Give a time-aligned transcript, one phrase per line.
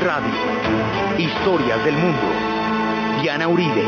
[0.00, 0.32] Radio.
[1.18, 2.20] Historias del mundo.
[3.22, 3.84] Diana Uribe.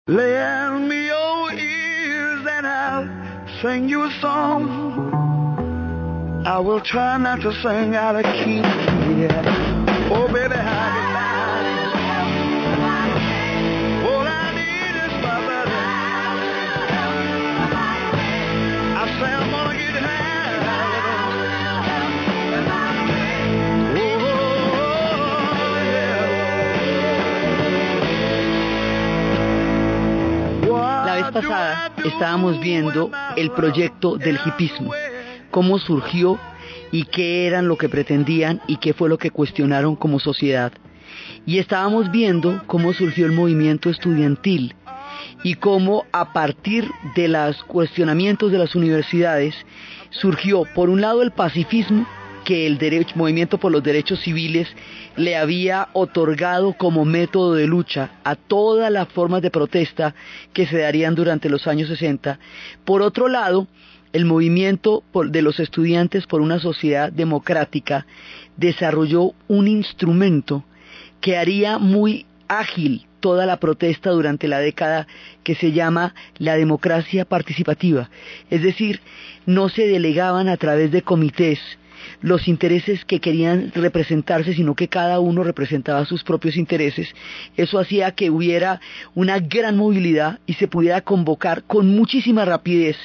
[0.08, 5.12] Lend me your ears and I'll sing you a song.
[6.48, 8.62] I will try not to sing out of key.
[9.20, 10.10] Yeah.
[10.10, 11.09] Oh, baby, how
[31.32, 34.92] Pasada estábamos viendo el proyecto del hipismo,
[35.52, 36.40] cómo surgió
[36.92, 40.72] y qué eran lo que pretendían y qué fue lo que cuestionaron como sociedad.
[41.46, 44.76] Y estábamos viendo cómo surgió el movimiento estudiantil
[45.44, 49.54] y cómo a partir de los cuestionamientos de las universidades
[50.10, 52.08] surgió por un lado el pacifismo
[52.50, 54.68] que el movimiento por los derechos civiles
[55.16, 60.16] le había otorgado como método de lucha a todas las formas de protesta
[60.52, 62.40] que se darían durante los años 60.
[62.86, 63.68] Por otro lado,
[64.14, 68.08] el movimiento de los estudiantes por una sociedad democrática
[68.58, 70.64] desarrolló un instrumento
[71.22, 75.06] que haría muy ágil toda la protesta durante la década
[75.44, 78.10] que se llama la democracia participativa.
[78.50, 79.02] Es decir,
[79.46, 81.60] no se delegaban a través de comités
[82.22, 87.14] los intereses que querían representarse, sino que cada uno representaba sus propios intereses.
[87.58, 88.82] Eso hacía que hubiera
[89.16, 92.98] una gran movilidad y se pudiera convocar con muchísima rapidez,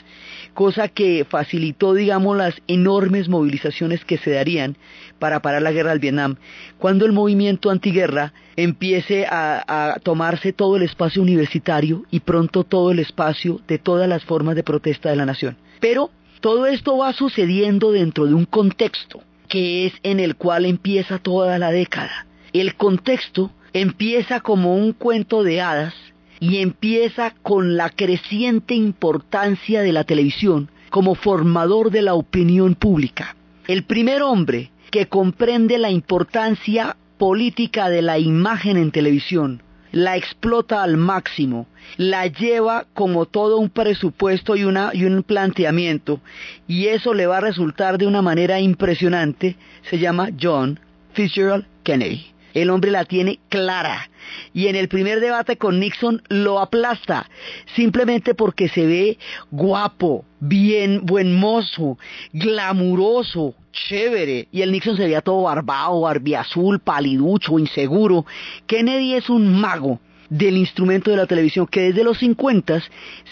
[0.53, 4.77] cosa que facilitó, digamos, las enormes movilizaciones que se darían
[5.19, 6.37] para parar la guerra del Vietnam.
[6.79, 12.93] Cuando el movimiento antiguerra empiece a, a tomarse todo el espacio universitario y pronto todo
[12.93, 15.57] el espacio de todas las formas de protesta de la nación.
[15.81, 16.11] Pero
[16.45, 21.59] todo esto va sucediendo dentro de un contexto que es en el cual empieza toda
[21.59, 22.27] la década.
[22.53, 25.95] El contexto empieza como un cuento de hadas
[26.41, 33.37] y empieza con la creciente importancia de la televisión como formador de la opinión pública.
[33.67, 39.63] El primer hombre que comprende la importancia política de la imagen en televisión,
[39.95, 41.69] la explota al máximo,
[41.99, 46.21] la lleva como todo un presupuesto y, un planteamiento,
[46.67, 49.57] y eso le va a resultar de una manera impresionante,
[49.89, 50.81] se llama John
[51.13, 52.34] Fitzgerald Kennedy.
[52.55, 54.09] El hombre la tiene clara.
[54.55, 57.29] Y en el primer debate con Nixon lo aplasta,
[57.75, 59.19] simplemente porque se ve
[59.51, 61.99] guapo, bien, buen mozo,
[62.33, 64.49] glamuroso, chévere.
[64.53, 68.25] Y el Nixon se veía todo barbado, barbiazul, paliducho, inseguro.
[68.67, 70.01] Kennedy es un mago
[70.31, 72.83] del instrumento de la televisión que desde los 50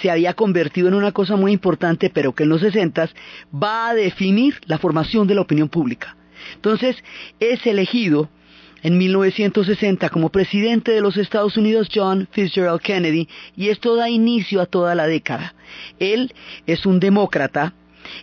[0.00, 3.09] se había convertido en una cosa muy importante, pero que en los 60
[3.55, 6.17] va a definir la formación de la opinión pública.
[6.55, 6.96] Entonces
[7.41, 8.29] es elegido
[8.82, 14.61] en 1960 como presidente de los Estados Unidos John Fitzgerald Kennedy y esto da inicio
[14.61, 15.55] a toda la década.
[15.99, 16.34] Él
[16.67, 17.75] es un demócrata,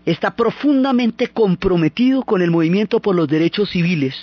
[0.06, 4.16] está profundamente comprometido con el movimiento por los derechos civiles,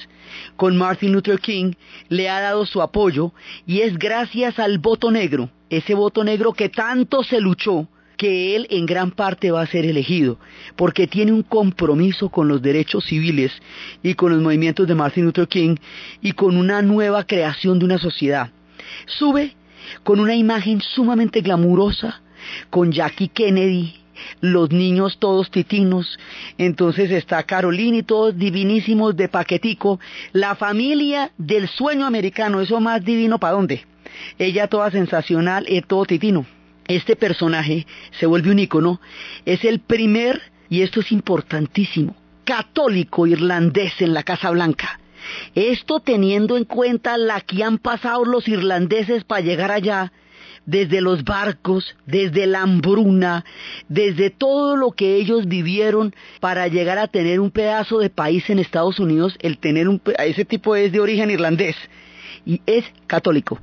[0.57, 1.73] con Martin Luther King,
[2.09, 3.33] le ha dado su apoyo
[3.67, 8.67] y es gracias al voto negro, ese voto negro que tanto se luchó, que él
[8.71, 10.39] en gran parte va a ser elegido,
[10.77, 13.53] porque tiene un compromiso con los derechos civiles
[14.03, 15.77] y con los movimientos de Martin Luther King
[16.23, 18.51] y con una nueva creación de una sociedad.
[19.07, 19.55] Sube
[20.03, 22.23] con una imagen sumamente glamurosa,
[22.71, 23.95] con Jackie Kennedy
[24.41, 26.19] los niños todos titinos,
[26.59, 30.01] entonces está Carolina y todos divinísimos de paquetico,
[30.33, 33.85] la familia del sueño americano, eso más divino para dónde.
[34.39, 36.47] Ella toda sensacional y todo titino.
[36.89, 37.87] Este personaje
[38.19, 39.01] se vuelve un ícono,
[39.45, 45.01] es el primer, y esto es importantísimo, católico irlandés en la Casa Blanca.
[45.55, 50.13] Esto teniendo en cuenta la que han pasado los irlandeses para llegar allá,
[50.67, 53.45] desde los barcos, desde la hambruna,
[53.89, 58.59] desde todo lo que ellos vivieron para llegar a tener un pedazo de país en
[58.59, 61.77] Estados Unidos, el tener un, ese tipo es de origen irlandés
[62.45, 63.61] y es católico.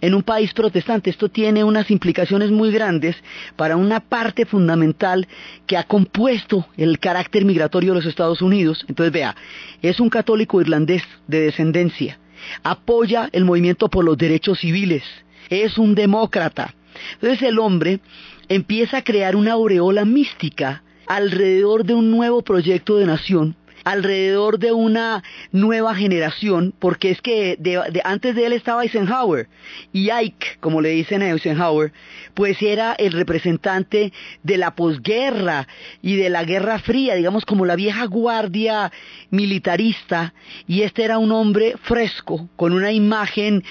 [0.00, 3.16] En un país protestante esto tiene unas implicaciones muy grandes
[3.56, 5.28] para una parte fundamental
[5.66, 8.84] que ha compuesto el carácter migratorio de los Estados Unidos.
[8.88, 9.36] Entonces vea,
[9.82, 12.18] es un católico irlandés de descendencia,
[12.62, 15.02] apoya el movimiento por los derechos civiles,
[15.50, 16.74] es un demócrata.
[17.14, 18.00] Entonces el hombre
[18.48, 24.72] empieza a crear una aureola mística alrededor de un nuevo proyecto de nación alrededor de
[24.72, 25.22] una
[25.52, 27.58] nueva generación, porque es que
[28.04, 29.48] antes de él estaba Eisenhower,
[29.92, 31.92] y Ike, como le dicen a Eisenhower,
[32.34, 34.12] pues era el representante
[34.42, 35.66] de la posguerra
[36.02, 38.92] y de la Guerra Fría, digamos como la vieja guardia
[39.30, 40.34] militarista,
[40.66, 43.64] y este era un hombre fresco, con una imagen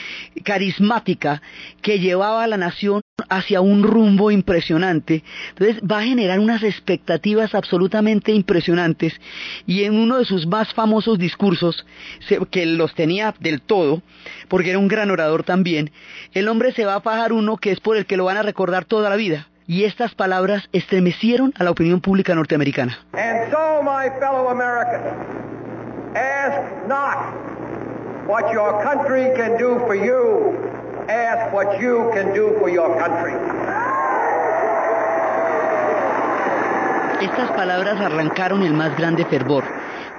[0.44, 1.41] carismática
[1.81, 5.23] que llevaba a la nación hacia un rumbo impresionante.
[5.49, 9.13] Entonces va a generar unas expectativas absolutamente impresionantes
[9.65, 11.85] y en uno de sus más famosos discursos,
[12.51, 14.01] que los tenía del todo,
[14.47, 15.91] porque era un gran orador también,
[16.33, 18.43] el hombre se va a fajar uno que es por el que lo van a
[18.43, 19.47] recordar toda la vida.
[19.67, 22.97] Y estas palabras estremecieron a la opinión pública norteamericana.
[23.13, 25.13] And so, my fellow Americans,
[26.15, 27.35] ask not
[28.27, 30.57] what your country can do for you,
[31.09, 33.33] ask what you can do for your country.
[37.21, 39.63] Estas palabras arrancaron el más grande fervor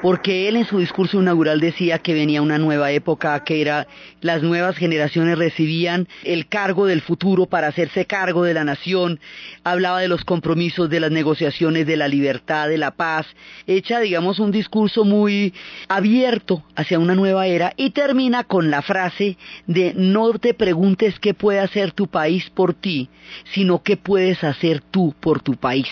[0.02, 3.86] porque él en su discurso inaugural decía que venía una nueva época, que era
[4.20, 9.20] las nuevas generaciones recibían el cargo del futuro para hacerse cargo de la nación,
[9.64, 13.26] hablaba de los compromisos de las negociaciones de la libertad, de la paz,
[13.66, 15.52] hecha digamos un discurso muy
[15.88, 19.36] abierto hacia una nueva era y termina con la frase
[19.66, 23.10] de no te preguntes qué puede hacer tu país por ti,
[23.52, 25.88] sino qué puedes hacer tú por tu país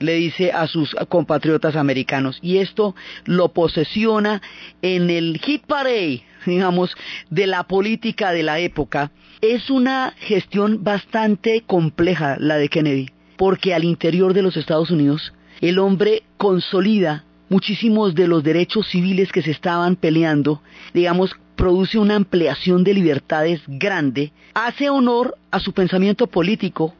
[0.00, 2.38] le dice a sus compatriotas americanos.
[2.42, 2.94] Y esto
[3.24, 4.42] lo posesiona
[4.82, 6.94] en el hit parade, digamos,
[7.30, 9.10] de la política de la época.
[9.40, 15.32] Es una gestión bastante compleja la de Kennedy, porque al interior de los Estados Unidos
[15.60, 20.62] el hombre consolida muchísimos de los derechos civiles que se estaban peleando,
[20.92, 26.94] digamos, produce una ampliación de libertades grande, hace honor a su pensamiento político,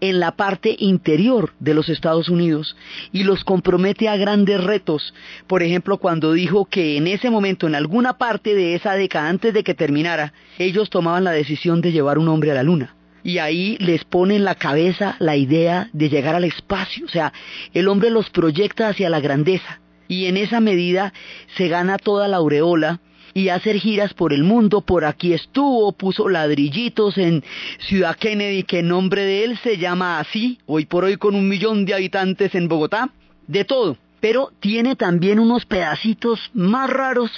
[0.00, 2.76] en la parte interior de los Estados Unidos
[3.12, 5.14] y los compromete a grandes retos.
[5.46, 9.54] Por ejemplo, cuando dijo que en ese momento, en alguna parte de esa década antes
[9.54, 12.94] de que terminara, ellos tomaban la decisión de llevar un hombre a la luna.
[13.22, 17.04] Y ahí les pone en la cabeza la idea de llegar al espacio.
[17.04, 17.32] O sea,
[17.74, 19.80] el hombre los proyecta hacia la grandeza.
[20.06, 21.12] Y en esa medida
[21.56, 23.00] se gana toda la aureola
[23.38, 24.80] y hacer giras por el mundo.
[24.80, 27.44] Por aquí estuvo, puso ladrillitos en
[27.78, 31.48] Ciudad Kennedy, que el nombre de él se llama así, hoy por hoy con un
[31.48, 33.10] millón de habitantes en Bogotá,
[33.46, 33.96] de todo.
[34.20, 37.30] Pero tiene también unos pedacitos más raros.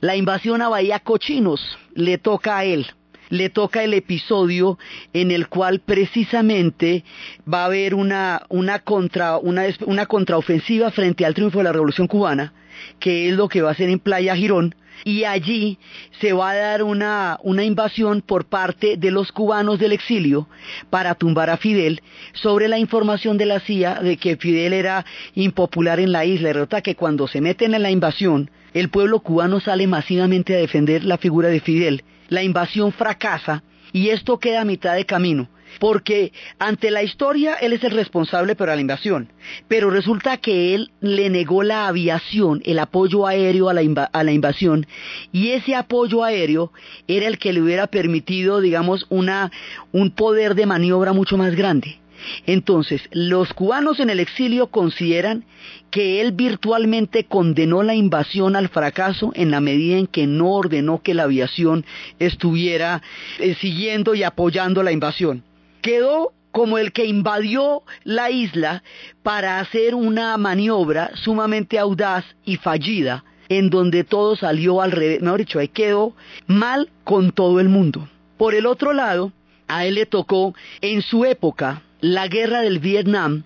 [0.00, 1.60] La invasión a Bahía Cochinos
[1.94, 2.86] le toca a él
[3.30, 4.78] le toca el episodio
[5.12, 7.04] en el cual precisamente
[7.52, 12.06] va a haber una, una, contra, una, una contraofensiva frente al triunfo de la Revolución
[12.06, 12.54] Cubana,
[12.98, 14.74] que es lo que va a hacer en Playa Girón,
[15.04, 15.78] y allí
[16.20, 20.48] se va a dar una, invasión por parte de los cubanos del exilio
[20.90, 22.02] para tumbar a Fidel
[22.32, 26.52] sobre la información de la CIA de que Fidel era impopular en la isla.
[26.52, 31.04] Resulta que cuando se meten en la invasión, el pueblo cubano sale masivamente a defender
[31.04, 32.04] la figura de Fidel.
[32.28, 33.62] La invasión fracasa
[33.92, 38.56] y esto queda a mitad de camino porque ante la historia él es el responsable
[38.56, 39.30] para la invasión,
[39.68, 44.86] pero resulta que él le negó la aviación, el apoyo aéreo a la, invasión,
[45.32, 46.72] y ese apoyo aéreo
[47.06, 49.50] era el que le hubiera permitido, digamos, una,
[49.92, 51.98] un poder de maniobra mucho más grande.
[52.46, 55.44] Entonces, los cubanos en el exilio consideran
[55.92, 61.00] que él virtualmente condenó la invasión al fracaso en la medida en que no ordenó
[61.00, 61.86] que la aviación
[62.18, 63.02] estuviera
[63.38, 65.44] eh, siguiendo y apoyando la invasión
[65.88, 68.82] quedó como el que invadió la isla
[69.22, 75.38] para hacer una maniobra sumamente audaz y fallida, en donde todo salió al revés, mejor
[75.38, 76.14] dicho, ahí quedó
[76.46, 78.06] mal con todo el mundo.
[78.36, 79.32] Por el otro lado,
[79.66, 83.44] a él le tocó en su época la guerra del Vietnam,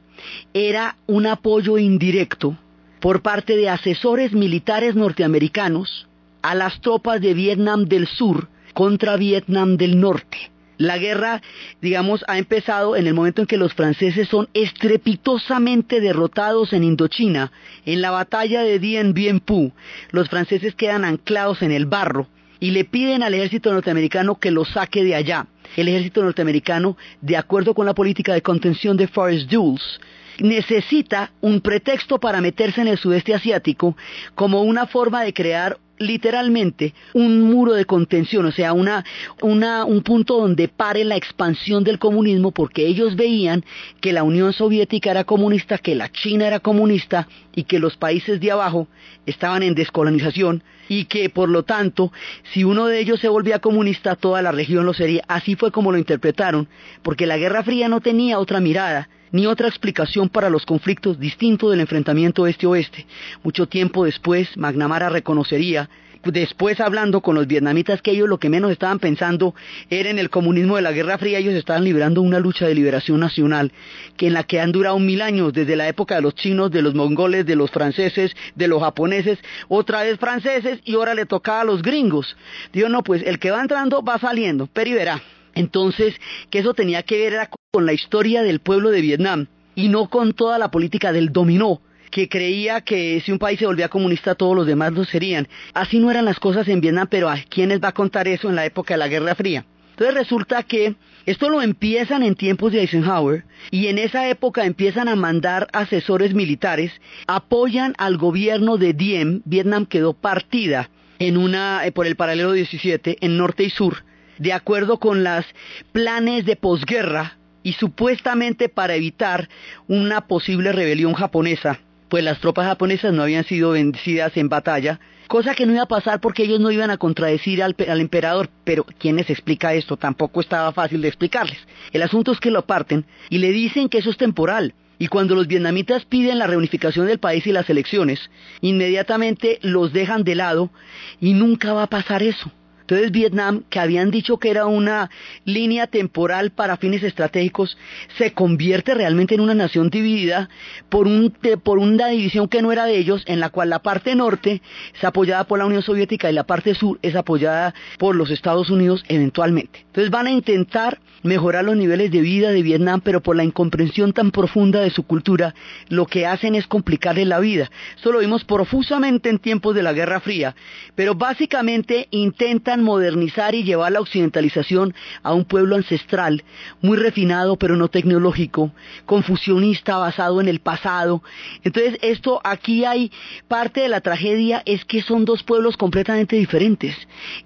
[0.52, 2.56] era un apoyo indirecto
[2.98, 6.08] por parte de asesores militares norteamericanos
[6.42, 10.51] a las tropas de Vietnam del Sur contra Vietnam del Norte.
[10.82, 11.40] La guerra,
[11.80, 17.52] digamos, ha empezado en el momento en que los franceses son estrepitosamente derrotados en Indochina.
[17.86, 19.70] En la batalla de Dien Bien Phu,
[20.10, 22.26] los franceses quedan anclados en el barro
[22.58, 25.46] y le piden al ejército norteamericano que los saque de allá.
[25.76, 30.00] El ejército norteamericano, de acuerdo con la política de contención de Forrest Dulles,
[30.40, 33.96] necesita un pretexto para meterse en el sudeste asiático
[34.34, 39.04] como una forma de crear literalmente un muro de contención, o sea, una,
[39.42, 43.64] un punto donde pare la expansión del comunismo, porque ellos veían
[44.00, 48.40] que la Unión Soviética era comunista, que la China era comunista y que los países
[48.40, 48.88] de abajo
[49.26, 52.12] estaban en descolonización y que por lo tanto,
[52.52, 55.24] si uno de ellos se volvía comunista, toda la región lo sería.
[55.26, 56.68] Así fue como lo interpretaron,
[57.02, 61.70] porque la Guerra Fría no tenía otra mirada ni otra explicación para los conflictos distinto
[61.70, 63.06] del enfrentamiento este-oeste.
[63.42, 65.88] Mucho tiempo después, McNamara reconocería
[66.24, 69.54] después hablando con los vietnamitas que ellos lo que menos estaban pensando
[69.90, 73.20] era en el comunismo de la Guerra Fría, ellos estaban librando una lucha de liberación
[73.20, 73.72] nacional
[74.16, 76.82] que en la que han durado mil años, desde la época de los chinos, de
[76.82, 79.38] los mongoles, de los franceses, de los japoneses,
[79.68, 82.36] otra vez franceses y ahora le tocaba a los gringos.
[82.72, 85.22] Digo, no, pues el que va entrando va saliendo, pero y verá.
[85.54, 86.14] Entonces,
[86.50, 90.32] que eso tenía que ver con la historia del pueblo de Vietnam y no con
[90.32, 91.80] toda la política del dominó,
[92.12, 95.48] que creía que si un país se volvía comunista todos los demás lo serían.
[95.72, 98.54] Así no eran las cosas en Vietnam, pero ¿a quiénes va a contar eso en
[98.54, 99.64] la época de la Guerra Fría?
[99.92, 100.94] Entonces resulta que
[101.26, 106.34] esto lo empiezan en tiempos de Eisenhower y en esa época empiezan a mandar asesores
[106.34, 106.92] militares,
[107.26, 113.18] apoyan al gobierno de Diem, Vietnam quedó partida en una, eh, por el paralelo 17
[113.20, 114.04] en norte y sur,
[114.38, 115.46] de acuerdo con los
[115.92, 119.48] planes de posguerra y supuestamente para evitar
[119.86, 121.80] una posible rebelión japonesa,
[122.12, 125.88] pues las tropas japonesas no habían sido vencidas en batalla, cosa que no iba a
[125.88, 129.96] pasar porque ellos no iban a contradecir al, al, emperador, pero ¿quién les explica esto?
[129.96, 131.56] Tampoco estaba fácil de explicarles.
[131.90, 134.74] El asunto es que lo parten y le dicen que eso es temporal.
[134.98, 140.22] Y cuando los vietnamitas piden la reunificación del país y las elecciones, inmediatamente los dejan
[140.22, 140.70] de lado
[141.18, 142.52] y nunca va a pasar eso.
[142.92, 145.08] Entonces Vietnam, que habían dicho que era una
[145.46, 147.78] línea temporal para fines estratégicos,
[148.18, 150.50] se convierte realmente en una nación dividida
[150.90, 154.14] por, un, por una división que no era de ellos, en la cual la parte
[154.14, 154.60] norte
[154.94, 158.68] es apoyada por la Unión Soviética y la parte sur es apoyada por los Estados
[158.68, 159.86] Unidos eventualmente.
[159.86, 164.12] Entonces van a intentar mejorar los niveles de vida de Vietnam, pero por la incomprensión
[164.12, 165.54] tan profunda de su cultura,
[165.88, 167.70] lo que hacen es complicarle la vida.
[167.96, 170.54] Esto lo vimos profusamente en tiempos de la Guerra Fría,
[170.94, 176.44] pero básicamente intentan modernizar y llevar la occidentalización a un pueblo ancestral,
[176.80, 178.72] muy refinado pero no tecnológico,
[179.06, 181.22] confusionista basado en el pasado.
[181.62, 183.10] Entonces esto aquí hay
[183.48, 186.96] parte de la tragedia es que son dos pueblos completamente diferentes.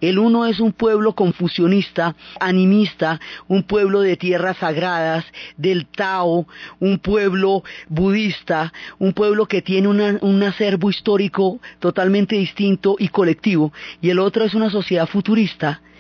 [0.01, 5.25] El uno es un pueblo confusionista, animista, un pueblo de tierras sagradas,
[5.57, 6.47] del Tao,
[6.81, 14.11] un pueblo budista, un pueblo que tiene un acervo histórico totalmente distinto y colectivo, y
[14.11, 15.26] el otro es una sociedad futurista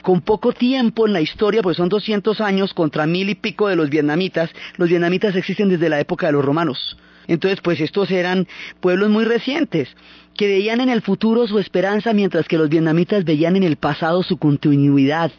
[0.02, 3.74] con poco tiempo en la historia, pues son 200 años contra mil y pico de
[3.74, 6.96] los vietnamitas, los vietnamitas existen desde la época de los romanos.
[7.26, 8.46] Entonces, pues estos eran
[8.80, 9.88] pueblos muy recientes,
[10.36, 14.22] que veían en el futuro su esperanza, mientras que los vietnamitas veían en el pasado
[14.22, 15.32] su continuidad.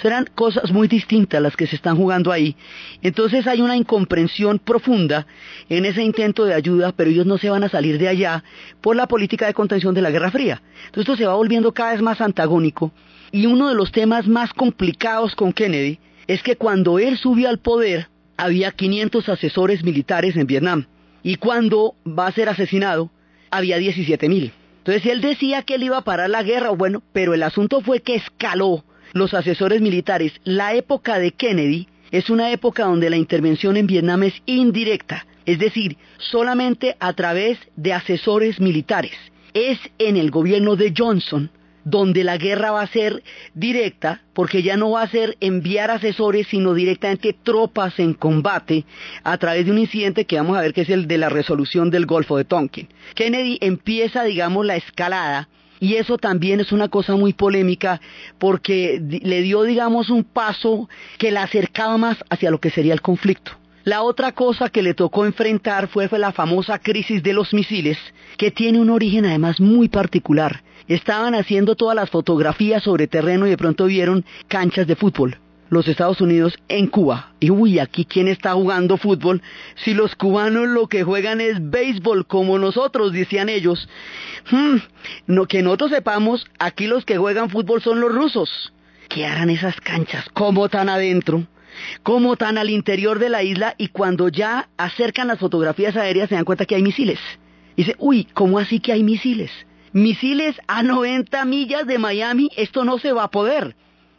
[0.00, 2.56] Serán cosas muy distintas las que se están jugando ahí.
[3.02, 5.26] Entonces hay una incomprensión profunda
[5.68, 8.44] en ese intento de ayuda, pero ellos no se van a salir de allá
[8.80, 10.62] por la política de contención de la Guerra Fría.
[10.86, 12.92] Entonces esto se va volviendo cada vez más antagónico.
[13.36, 17.58] Y uno de los temas más complicados con Kennedy es que cuando él subió al
[17.58, 20.86] poder había 500 asesores militares en Vietnam.
[21.22, 23.10] Y cuando va a ser asesinado
[23.50, 24.54] había 17 mil.
[24.78, 28.00] Entonces él decía que él iba a parar la guerra, bueno, pero el asunto fue
[28.00, 30.32] que escaló los asesores militares.
[30.44, 35.58] La época de Kennedy es una época donde la intervención en Vietnam es indirecta, es
[35.58, 39.12] decir, solamente a través de asesores militares.
[39.52, 41.50] Es en el gobierno de Johnson
[41.86, 43.22] donde la guerra va a ser
[43.54, 48.84] directa, porque ya no va a ser enviar asesores, sino directamente tropas en combate
[49.22, 51.90] a través de un incidente que vamos a ver que es el de la resolución
[51.90, 52.88] del Golfo de Tonkin.
[53.14, 58.00] Kennedy empieza, digamos, la escalada y eso también es una cosa muy polémica
[58.38, 60.88] porque le dio, digamos, un paso
[61.18, 63.52] que la acercaba más hacia lo que sería el conflicto.
[63.84, 67.96] La otra cosa que le tocó enfrentar fue, la famosa crisis de los misiles,
[68.36, 70.64] que tiene un origen además muy particular.
[70.88, 75.38] Estaban haciendo todas las fotografías sobre terreno y de pronto vieron canchas de fútbol.
[75.68, 77.32] los Estados Unidos en Cuba.
[77.40, 79.42] Y uy, aquí quién está jugando fútbol
[79.84, 83.88] si los cubanos lo que juegan es béisbol como nosotros, decían ellos.
[84.48, 84.76] Hmm,
[85.26, 88.72] no, que nosotros sepamos, aquí los que juegan fútbol son los rusos.
[89.08, 90.24] ¿Qué harán esas canchas?
[90.32, 91.46] ¿Cómo tan adentro?
[92.04, 93.74] ¿Cómo tan al interior de la isla?
[93.76, 97.18] Y cuando ya acercan las fotografías aéreas se dan cuenta que hay misiles.
[97.76, 99.50] Dice, uy, ¿cómo así que hay misiles?
[99.92, 103.76] Misiles a 90 millas de Miami, esto no se va a poder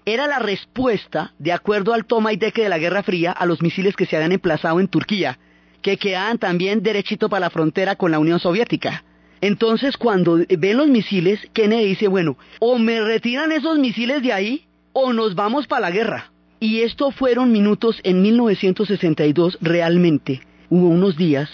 [0.07, 3.61] era la respuesta, de acuerdo al toma y deque de la Guerra Fría, a los
[3.61, 5.37] misiles que se habían emplazado en Turquía,
[5.81, 9.03] que quedaban también derechito para la frontera con la Unión Soviética.
[9.41, 14.65] Entonces, cuando ven los misiles, Kennedy dice, bueno, o me retiran esos misiles de ahí,
[14.93, 16.31] o nos vamos para la guerra.
[16.61, 20.39] Y esto fueron minutos en 1962 realmente.
[20.69, 21.49] Hubo unos días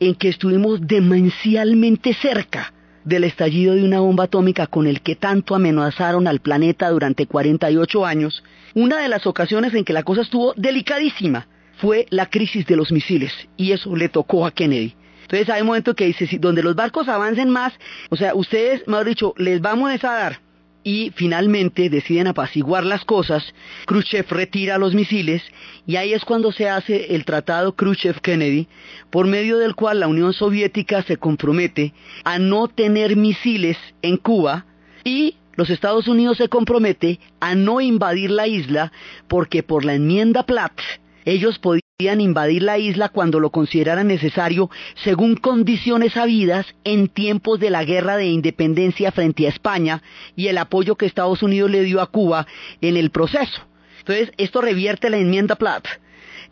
[0.00, 2.74] en que estuvimos demencialmente cerca
[3.06, 8.04] del estallido de una bomba atómica con el que tanto amenazaron al planeta durante 48
[8.04, 8.42] años,
[8.74, 11.46] una de las ocasiones en que la cosa estuvo delicadísima
[11.78, 14.94] fue la crisis de los misiles, y eso le tocó a Kennedy.
[15.22, 17.72] Entonces hay un momento que dice, si donde los barcos avancen más,
[18.10, 20.45] o sea, ustedes, mejor dicho, les vamos a dar
[20.86, 23.42] y finalmente deciden apaciguar las cosas,
[23.86, 25.42] Khrushchev retira los misiles
[25.84, 28.68] y ahí es cuando se hace el tratado Khrushchev-Kennedy,
[29.10, 34.64] por medio del cual la Unión Soviética se compromete a no tener misiles en Cuba
[35.02, 38.92] y los Estados Unidos se compromete a no invadir la isla
[39.26, 40.78] porque por la enmienda Platt
[41.24, 44.68] ellos podían invadir la isla cuando lo consideraran necesario
[45.02, 50.02] según condiciones habidas en tiempos de la guerra de independencia frente a España
[50.36, 52.46] y el apoyo que Estados Unidos le dio a Cuba
[52.82, 53.62] en el proceso.
[54.00, 55.86] Entonces, esto revierte la enmienda Platt.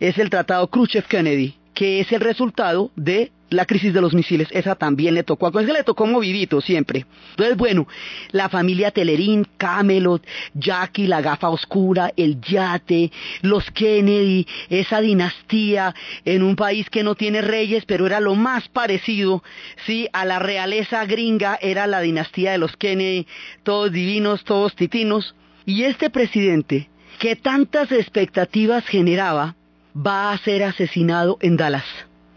[0.00, 4.74] Es el tratado Khrushchev-Kennedy, que es el resultado de la crisis de los misiles, esa
[4.74, 7.06] también le tocó, a le tocó movidito siempre.
[7.30, 7.86] Entonces, bueno,
[8.32, 10.24] la familia Telerín, Camelot,
[10.54, 17.14] Jackie, la gafa oscura, el yate, los Kennedy, esa dinastía en un país que no
[17.14, 19.42] tiene reyes, pero era lo más parecido,
[19.86, 23.26] sí, a la realeza gringa, era la dinastía de los Kennedy,
[23.62, 25.34] todos divinos, todos titinos.
[25.66, 29.56] Y este presidente, que tantas expectativas generaba,
[29.96, 31.84] va a ser asesinado en Dallas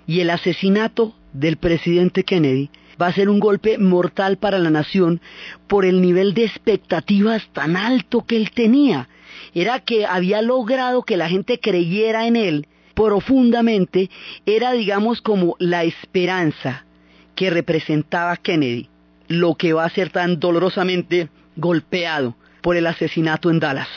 [0.08, 5.22] y el asesinato del presidente Kennedy va a ser un golpe mortal para la nación
[5.68, 9.08] por el nivel de expectativas tan alto que él tenía.
[9.54, 14.10] Era que había logrado que la gente creyera en él profundamente,
[14.48, 16.86] era digamos como la esperanza
[17.36, 18.90] que representaba Kennedy,
[19.28, 23.90] lo que va a ser tan dolorosamente golpeado por el asesinato en Dallas.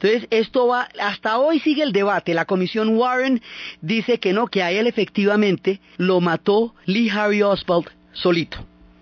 [0.00, 2.32] Entonces, esto va, hasta hoy sigue el debate.
[2.32, 3.42] La comisión Warren
[3.80, 8.58] dice que no, que a él efectivamente lo mató Lee Harvey Oswald solito.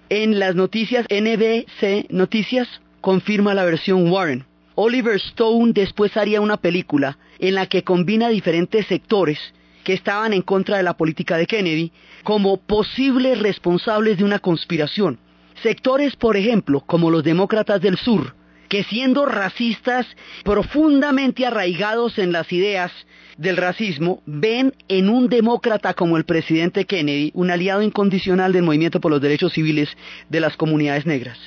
[0.09, 2.69] En las noticias, NBC Noticias
[3.03, 4.47] confirma la versión Warren.
[4.75, 9.39] Oliver Stone después haría una película en la que combina diferentes sectores
[9.85, 11.93] que estaban en contra de la política de Kennedy
[12.25, 15.19] como posibles responsables de una conspiración.
[15.63, 18.35] Sectores, por ejemplo, como los demócratas del sur,
[18.69, 20.07] que siendo racistas
[20.45, 22.93] profundamente arraigados en las ideas
[23.37, 29.01] del racismo, ven en un demócrata como el presidente Kennedy un aliado incondicional del movimiento
[29.01, 29.91] por los derechos civiles
[30.29, 31.39] de las comunidades negras.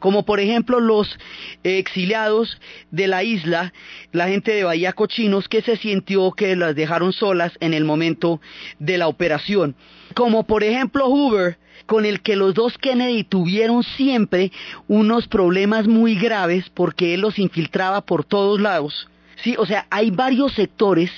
[0.00, 1.18] Como por ejemplo los
[1.62, 3.72] exiliados de la isla,
[4.12, 8.40] la gente de Bahía Cochinos que se sintió que las dejaron solas en el momento
[8.78, 9.76] de la operación,
[10.18, 14.50] como por ejemplo Hoover, con el que los dos Kennedy tuvieron siempre
[14.88, 19.08] unos problemas muy graves porque él los infiltraba por todos lados.
[19.44, 21.12] Sí, o sea, hay varios sectores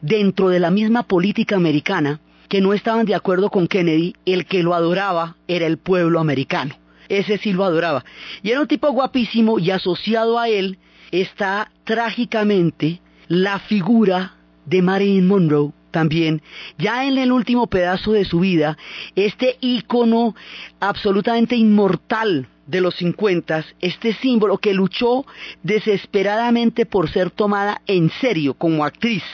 [0.00, 4.64] dentro de la misma política americana que no estaban de acuerdo con Kennedy, el que
[4.64, 6.74] lo adoraba era el pueblo americano.
[7.08, 8.04] Ese sí lo adoraba.
[8.42, 10.76] Y era un tipo guapísimo y asociado a él
[11.12, 14.34] está trágicamente la figura
[14.66, 16.42] de Marilyn Monroe, también,
[16.78, 18.76] ya en el último pedazo de su vida,
[19.14, 20.34] este ícono
[20.80, 25.26] absolutamente inmortal de los 50, este símbolo que luchó
[25.62, 29.24] desesperadamente por ser tomada en serio como actriz,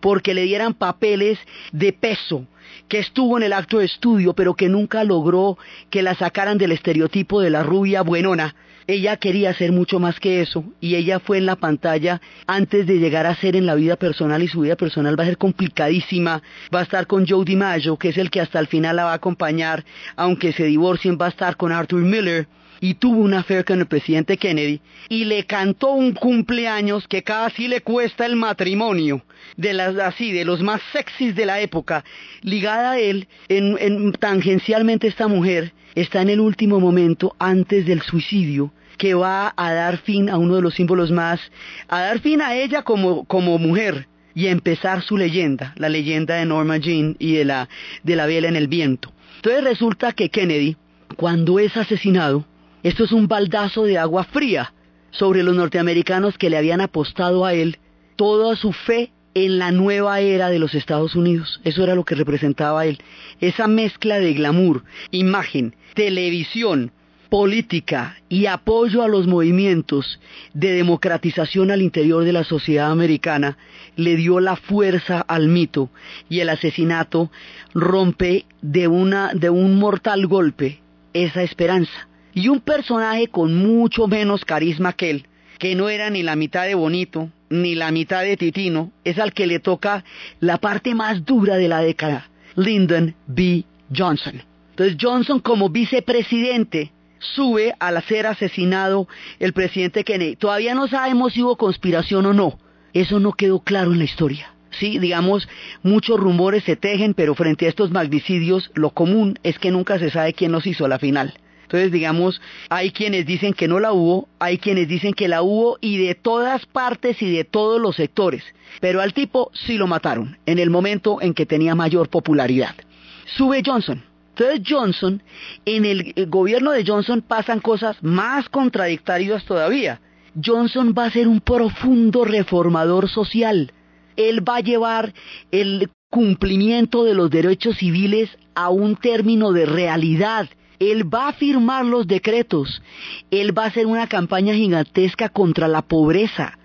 [0.00, 1.38] porque le dieran papeles
[1.72, 2.46] de peso,
[2.88, 5.58] que estuvo en el acto de estudio, pero que nunca logró
[5.90, 8.54] que la sacaran del estereotipo de la rubia buenona,
[8.86, 12.98] ella quería ser mucho más que eso y ella fue en la pantalla antes de
[12.98, 16.42] llegar a ser en la vida personal y su vida personal va a ser complicadísima.
[16.74, 19.12] Va a estar con Joe DiMaggio, que es el que hasta el final la va
[19.12, 22.46] a acompañar, aunque se divorcien, va a estar con Arthur Miller
[22.80, 27.68] y tuvo una fe con el presidente Kennedy y le cantó un cumpleaños que casi
[27.68, 29.24] le cuesta el matrimonio
[29.56, 32.04] de las así de los más sexys de la época
[32.42, 38.70] ligada a él en tangencialmente esta mujer está en el último momento antes del suicidio
[38.96, 41.40] que va a dar fin a uno de los símbolos más,
[41.88, 46.34] a dar fin a ella como, como mujer y a empezar su leyenda, la leyenda
[46.34, 47.68] de Norma Jean y de la,
[48.02, 49.12] de la vela en el viento.
[49.36, 50.76] Entonces resulta que Kennedy,
[51.16, 52.44] cuando es asesinado,
[52.82, 54.72] esto es un baldazo de agua fría
[55.10, 57.78] sobre los norteamericanos que le habían apostado a él
[58.16, 61.60] toda su fe en la nueva era de los Estados Unidos.
[61.64, 62.98] Eso era lo que representaba él.
[63.40, 66.90] Esa mezcla de glamour, imagen, televisión,
[67.28, 70.20] política y apoyo a los movimientos
[70.54, 73.56] de democratización al interior de la sociedad americana
[73.96, 75.90] le dio la fuerza al mito
[76.28, 77.30] y el asesinato
[77.74, 80.80] rompe de una de un mortal golpe
[81.12, 82.08] esa esperanza.
[82.34, 85.26] Y un personaje con mucho menos carisma que él,
[85.58, 89.32] que no era ni la mitad de bonito, ni la mitad de Titino, es al
[89.32, 90.04] que le toca
[90.40, 93.64] la parte más dura de la década, Lyndon B.
[93.94, 94.42] Johnson.
[94.70, 96.92] Entonces Johnson como vicepresidente
[97.34, 99.08] sube al ser asesinado
[99.38, 100.36] el presidente Kennedy.
[100.36, 102.58] Todavía no sabemos si hubo conspiración o no.
[102.92, 104.52] Eso no quedó claro en la historia.
[104.70, 105.48] Sí, digamos,
[105.82, 110.10] muchos rumores se tejen, pero frente a estos magnicidios, lo común es que nunca se
[110.10, 111.34] sabe quién los hizo la final.
[111.62, 115.78] Entonces, digamos, hay quienes dicen que no la hubo, hay quienes dicen que la hubo
[115.80, 118.44] y de todas partes y de todos los sectores.
[118.80, 122.76] Pero al tipo sí lo mataron, en el momento en que tenía mayor popularidad.
[123.24, 124.04] Sube Johnson.
[124.36, 125.22] Entonces Johnson,
[125.64, 130.00] en el, el gobierno de Johnson pasan cosas más contradictorias todavía.
[130.44, 133.72] Johnson va a ser un profundo reformador social.
[134.16, 135.14] Él va a llevar
[135.50, 141.84] el cumplimiento de los derechos civiles a un término de realidad él va a firmar
[141.84, 142.82] los decretos.
[143.30, 146.58] Él va a hacer una campaña gigantesca contra la pobreza.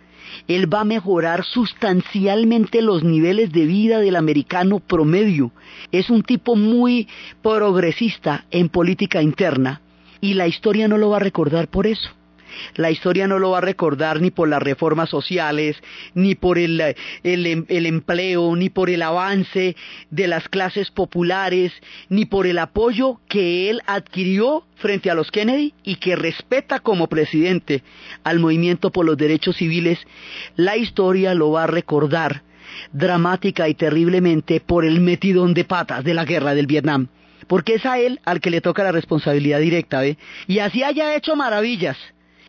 [0.48, 5.52] Él va a mejorar sustancialmente los niveles de vida del americano promedio.
[5.92, 7.08] Es un tipo muy
[7.42, 9.82] progresista en política interna
[10.20, 12.10] y la historia no lo va a recordar por eso.
[12.76, 15.78] La historia no lo va a recordar ni por las reformas sociales,
[16.14, 19.76] ni por el, empleo, ni por el avance
[20.10, 21.72] de las clases populares,
[22.10, 27.08] ni por el apoyo que él adquirió frente a los Kennedy y que respeta como
[27.08, 27.84] presidente
[28.24, 30.00] al movimiento por los derechos civiles.
[30.56, 32.44] La historia lo va a recordar
[32.94, 37.08] dramática y terriblemente por el metidón de patas de la guerra del Vietnam
[37.48, 40.18] porque es a él al que le toca la responsabilidad directa, ¿ve?
[40.48, 41.98] Y así haya hecho maravillas,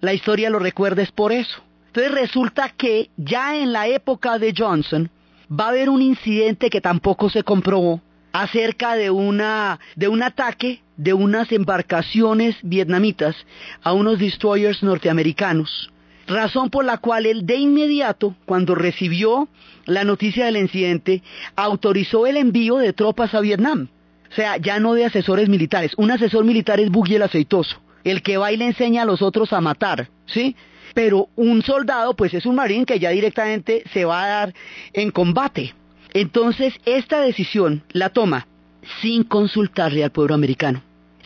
[0.02, 1.62] la historia lo recuerda es por eso.
[1.86, 5.08] Entonces resulta que ya en la época de Johnson
[5.48, 10.82] va a haber un incidente que tampoco se comprobó acerca de una de un ataque
[10.96, 13.36] de unas embarcaciones vietnamitas
[13.82, 15.90] a unos destroyers norteamericanos.
[16.26, 19.48] Razón por la cual él de inmediato, cuando recibió
[19.86, 21.22] la noticia del incidente,
[21.54, 23.88] autorizó el envío de tropas a Vietnam.
[24.30, 25.92] O sea, ya no de asesores militares.
[25.96, 29.60] Un asesor militar es Buggy el aceitoso, el que le enseña a los otros a
[29.60, 30.56] matar, ¿sí?
[30.94, 34.54] Pero un soldado, pues es un marín que ya directamente se va a dar
[34.92, 35.74] en combate.
[36.12, 38.46] Entonces, esta decisión la toma
[39.00, 40.82] sin consultarle al pueblo americano,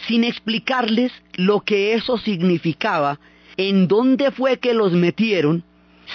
[0.06, 3.18] sin explicarles lo que eso significaba,
[3.56, 5.64] en dónde fue que los metieron,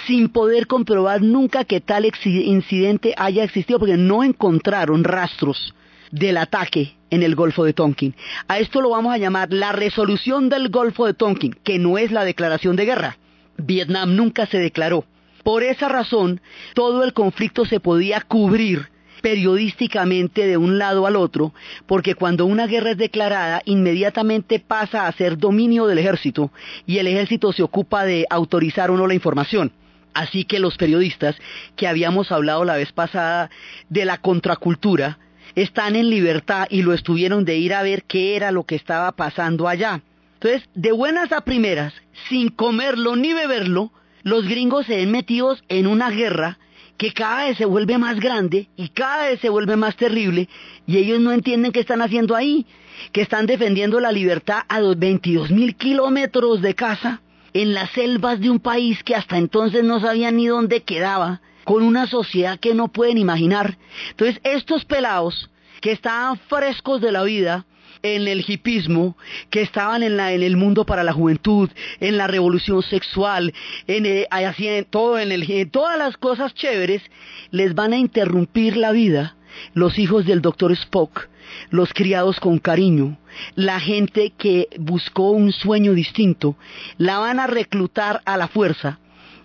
[0.06, 5.74] sin poder comprobar nunca que tal incidente haya existido, porque no encontraron rastros
[6.10, 8.14] del ataque en el Golfo de Tonkin.
[8.48, 12.10] A esto lo vamos a llamar la resolución del Golfo de Tonkin, que no es
[12.10, 13.18] la declaración de guerra.
[13.58, 15.04] Vietnam nunca se declaró.
[15.44, 16.40] Por esa razón,
[16.74, 18.88] todo el conflicto se podía cubrir
[19.20, 21.52] periodísticamente de un lado al otro,
[21.86, 26.50] porque cuando una guerra es declarada, inmediatamente pasa a ser dominio del ejército
[26.86, 29.70] y el ejército se ocupa de autorizar o no la información.
[30.14, 31.36] Así que los periodistas,
[31.76, 33.50] que habíamos hablado la vez pasada
[33.90, 35.18] de la contracultura,
[35.54, 39.12] están en libertad y lo estuvieron de ir a ver qué era lo que estaba
[39.12, 40.02] pasando allá.
[40.34, 41.94] Entonces, de buenas a primeras,
[42.28, 46.58] sin comerlo ni beberlo, los gringos se ven metidos en una guerra
[46.96, 50.48] que cada vez se vuelve más grande y cada vez se vuelve más terrible
[50.86, 52.66] y ellos no entienden qué están haciendo ahí,
[53.12, 57.20] que están defendiendo la libertad a los 22 mil kilómetros de casa
[57.54, 61.82] en las selvas de un país que hasta entonces no sabían ni dónde quedaba, con
[61.82, 63.76] una sociedad que no pueden imaginar.
[64.10, 67.66] Entonces, estos pelados que estaban frescos de la vida,
[68.02, 69.16] en el hipismo,
[69.50, 71.70] que estaban en, la, en el mundo para la juventud,
[72.00, 73.54] en la revolución sexual,
[73.86, 77.02] en, eh, así, en todo, en, el, en todas las cosas chéveres,
[77.50, 79.36] les van a interrumpir la vida
[79.74, 81.28] los hijos del doctor Spock,
[81.70, 83.18] los criados con cariño,
[83.54, 86.56] la gente que buscó un sueño distinto,
[86.98, 88.98] la van a reclutar a la fuerza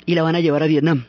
[0.05, 1.05] y la van a llevar a Vietnam.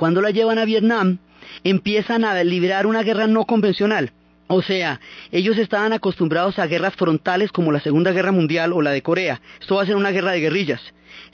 [0.00, 1.18] Cuando la llevan a Vietnam,
[1.62, 4.12] empiezan a librar una guerra no convencional
[4.46, 4.98] O sea,
[5.30, 9.42] ellos estaban acostumbrados a guerras frontales como la Segunda Guerra Mundial o la de Corea.
[9.60, 10.80] Esto va a ser una guerra de guerrillas.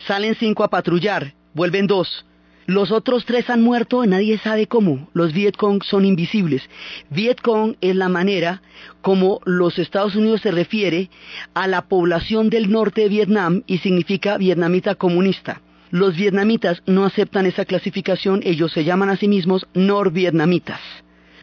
[0.09, 2.27] Salen cinco a patrullar, vuelven dos.
[2.67, 5.11] Los otros tres han muerto, nadie sabe cómo.
[5.15, 6.69] Los Vietcong son invisibles.
[7.11, 8.63] Vietcong es la manera
[9.01, 11.09] como los Estados Unidos se refiere
[11.55, 15.61] a la población del norte de Vietnam y significa vietnamita comunista.
[15.97, 20.79] Los vietnamitas no aceptan esa clasificación, ellos se llaman a sí mismos norvietnamitas.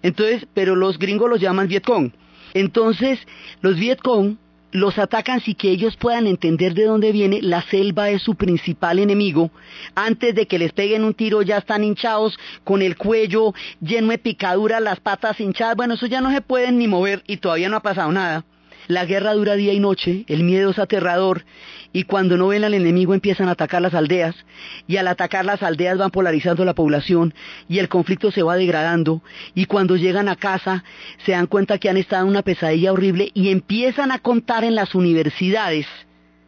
[0.04, 2.12] Entonces, pero los gringos los llaman Vietcong.
[2.54, 3.18] Entonces,
[3.62, 4.38] los Vietcong
[4.72, 9.00] los atacan sin que ellos puedan entender de dónde viene, la selva es su principal
[9.00, 9.50] enemigo,
[9.96, 14.20] antes de que les peguen un tiro ya están hinchados, con el cuello lleno de
[14.20, 17.78] picaduras, las patas hinchadas, bueno, eso ya no se pueden ni mover y todavía no
[17.78, 18.46] ha pasado nada.
[18.88, 21.46] La guerra dura día y noche, el miedo es aterrador
[21.94, 24.36] y cuando no ven al enemigo empiezan a atacar las aldeas
[24.88, 27.34] y al atacar las aldeas van polarizando la población
[27.70, 29.22] y el conflicto se va degradando
[29.56, 30.84] y cuando llegan a casa
[31.26, 34.76] se dan cuenta que han estado en una pesadilla horrible y empiezan a contar en
[34.76, 35.88] las universidades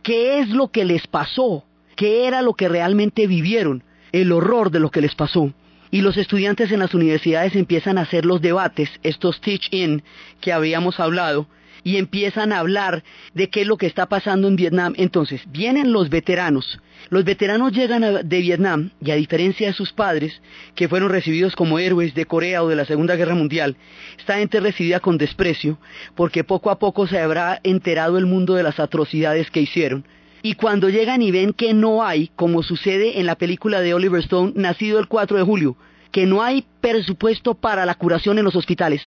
[0.03, 1.63] qué es lo que les pasó,
[1.95, 5.53] qué era lo que realmente vivieron, el horror de lo que les pasó.
[5.89, 10.03] Y los estudiantes en las universidades empiezan a hacer los debates, estos teach-in
[10.41, 11.47] que habíamos hablado,
[11.85, 13.03] y empiezan a hablar
[13.35, 14.95] de qué es lo que está pasando en Vietnam.
[14.97, 16.79] Entonces, vienen los veteranos.
[17.09, 20.41] Los veteranos llegan de Vietnam y a diferencia de sus padres,
[20.73, 23.77] que fueron recibidos como héroes de Corea o de la Segunda Guerra Mundial,
[24.17, 25.77] esta gente recibida con desprecio
[26.15, 30.07] porque poco a poco se habrá enterado el mundo de las atrocidades que hicieron.
[30.41, 34.21] Y cuando llegan y ven que no hay, como sucede en la película de Oliver
[34.21, 35.77] Stone, nacido el 4 de julio,
[36.11, 39.05] que no hay presupuesto para la curación en los hospitales,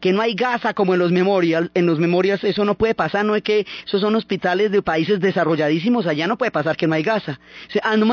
[0.00, 3.24] que no hay gasa como en los memorias, en los memorias eso no puede pasar,
[3.24, 6.94] no es que esos son hospitales de países desarrolladísimos, allá no puede pasar que no
[6.94, 7.40] hay gasa.
[7.82, 8.06] Ah, no,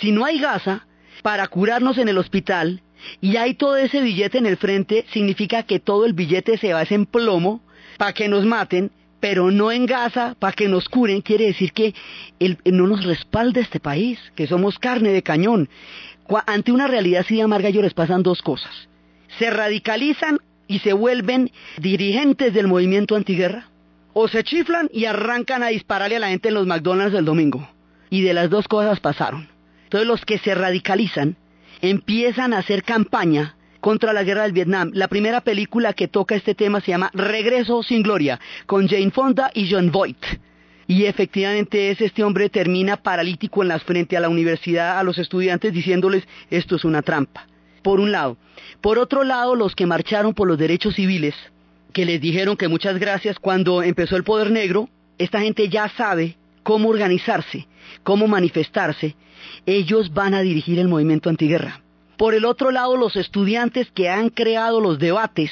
[0.00, 0.86] si no hay gasa
[1.22, 2.82] para curarnos en el hospital
[3.20, 6.82] y hay todo ese billete en el frente, significa que todo el billete se va
[6.88, 7.62] en plomo
[7.98, 11.94] para que nos maten, pero no en gasa para que nos curen, quiere decir que
[12.64, 15.68] no nos respalda este país, que somos carne de cañón.
[16.46, 18.88] Ante una realidad así de amarga, ellos les pasan dos cosas.
[19.38, 23.68] Se radicalizan y se vuelven dirigentes del movimiento antiguerra,
[24.12, 27.68] o se chiflan y arrancan a dispararle a la gente en los McDonald's el domingo.
[28.10, 29.48] Y de las dos cosas pasaron.
[29.84, 31.36] Entonces los que se radicalizan
[31.80, 34.90] empiezan a hacer campaña contra la guerra del Vietnam.
[34.94, 39.50] La primera película que toca este tema se llama Regreso sin Gloria, con Jane Fonda
[39.54, 40.24] y John Voight.
[40.86, 45.18] Y efectivamente es este hombre termina paralítico en las frente a la universidad a los
[45.18, 47.46] estudiantes diciéndoles esto es una trampa.
[47.82, 48.36] Por un lado.
[48.80, 51.34] Por otro lado, los que marcharon por los derechos civiles,
[51.92, 56.36] que les dijeron que muchas gracias cuando empezó el poder negro, esta gente ya sabe
[56.62, 57.66] cómo organizarse,
[58.02, 59.16] cómo manifestarse,
[59.66, 61.80] ellos van a dirigir el movimiento antiguerra.
[62.16, 65.50] Por el otro lado, los estudiantes que han creado los debates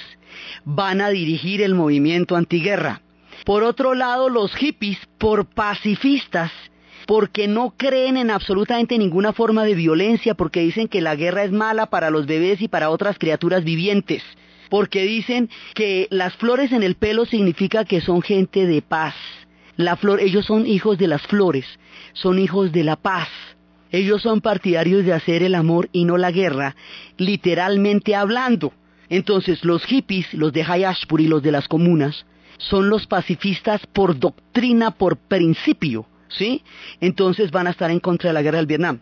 [0.65, 3.03] van a dirigir el movimiento antiguerra.
[3.45, 6.53] Por otro lado, los hippies, por pacifistas,
[7.11, 11.51] porque no creen en absolutamente ninguna forma de violencia, porque dicen que la guerra es
[11.51, 14.23] mala para los bebés y para otras criaturas vivientes,
[14.69, 19.17] porque dicen que las flores en el pelo significa que son gente de paz.
[19.75, 21.65] La flor, ellos son hijos de las flores,
[22.13, 23.29] son hijos de la paz.
[23.91, 26.77] Ellos son partidarios de hacer el amor y no la guerra,
[27.17, 28.73] literalmente hablando.
[29.09, 32.25] Entonces los hippies, los de Hayashpur y los de las comunas,
[32.59, 36.07] son los pacifistas por doctrina, por principio.
[36.31, 36.63] ¿Sí?
[37.01, 39.01] Entonces van a estar en contra de la guerra del Vietnam.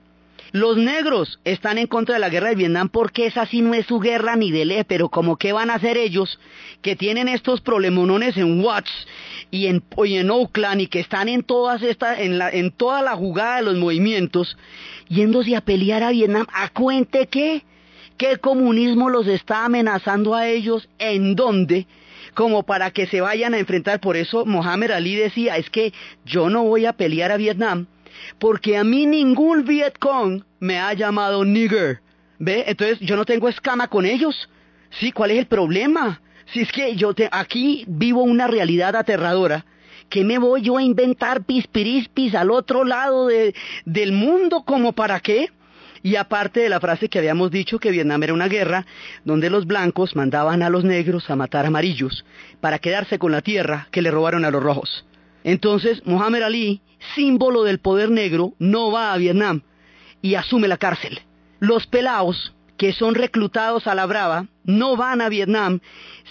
[0.53, 3.87] Los negros están en contra de la guerra del Vietnam porque esa sí no es
[3.87, 6.41] su guerra ni de ley, pero como qué van a hacer ellos
[6.81, 8.91] que tienen estos problemonones en Watts
[9.51, 13.15] y en, en Oakland y que están en todas estas, en, la, en toda la
[13.15, 14.57] jugada de los movimientos,
[15.09, 17.63] yéndose a pelear a Vietnam, ¿a cuente qué?
[18.17, 20.89] ¿Qué comunismo los está amenazando a ellos?
[20.99, 21.87] ¿En dónde?
[22.35, 24.01] Como para que se vayan a enfrentar.
[24.01, 25.93] Por eso Mohamed Ali decía, es que
[26.25, 27.87] yo no voy a pelear a Vietnam,
[28.39, 32.01] porque a mí ningún Vietcong me ha llamado nigger.
[32.39, 32.65] ¿Ve?
[32.69, 34.49] Entonces yo no tengo escama con ellos.
[34.91, 36.21] Sí, ¿cuál es el problema?
[36.53, 39.67] Si es que yo te, aquí vivo una realidad aterradora,
[40.09, 45.21] que me voy yo a inventar pispirispis al otro lado de, del mundo, como para
[45.21, 45.51] qué?
[46.03, 48.87] Y aparte de la frase que habíamos dicho que Vietnam era una guerra
[49.25, 52.25] donde los blancos mandaban a los negros a matar amarillos
[52.61, 55.05] para quedarse con la tierra que le robaron a los rojos.
[55.45, 56.83] Entonces, Muhammad Ali,
[57.15, 59.63] símbolo del poder negro, no va a Vietnam
[60.23, 61.21] y asume la cárcel.
[61.61, 65.81] Los pelaos, que son reclutados a la brava, no van a Vietnam,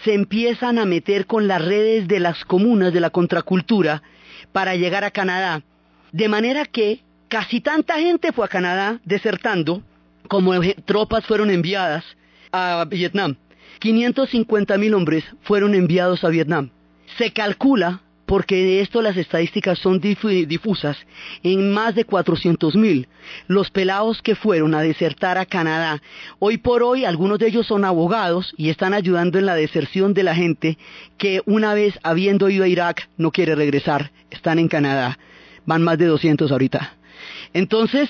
[0.03, 4.03] se empiezan a meter con las redes de las comunas de la contracultura
[4.51, 5.63] para llegar a Canadá.
[6.11, 9.83] De manera que Casi tanta gente fue a Canadá desertando
[10.29, 10.53] como
[10.85, 12.05] tropas fueron enviadas
[12.51, 13.35] a Vietnam.
[13.79, 16.69] 550 mil hombres fueron enviados a Vietnam.
[17.17, 20.97] Se calcula, porque de esto las estadísticas son difusas,
[21.43, 23.07] en más de 400 mil
[23.47, 26.01] los pelados que fueron a desertar a Canadá.
[26.39, 30.23] Hoy por hoy algunos de ellos son abogados y están ayudando en la deserción de
[30.23, 30.77] la gente
[31.17, 35.17] que una vez habiendo ido a Irak no quiere regresar, están en Canadá.
[35.65, 36.96] Van más de 200 ahorita.
[37.57, 38.07] Entonces,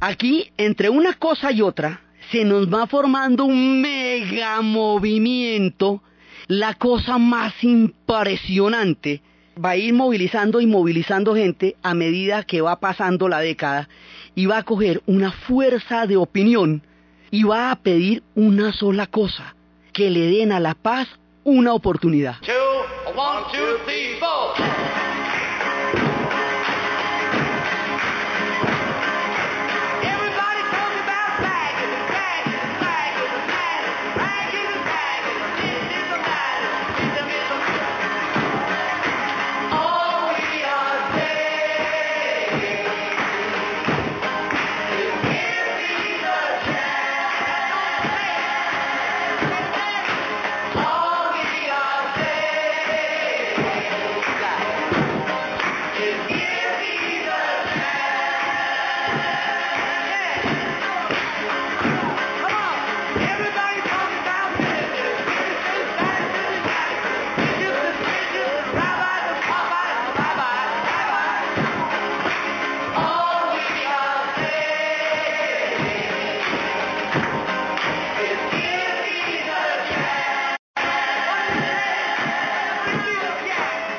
[0.00, 2.00] aquí, entre una cosa y otra,
[2.32, 6.02] se nos va formando un mega movimiento,
[6.46, 9.20] la cosa más impresionante
[9.62, 13.90] va a ir movilizando y movilizando gente a medida que va pasando la década
[14.34, 16.82] y va a coger una fuerza de opinión
[17.30, 19.54] y va a pedir una sola cosa,
[19.92, 21.08] que le den a la paz
[21.44, 22.36] una oportunidad.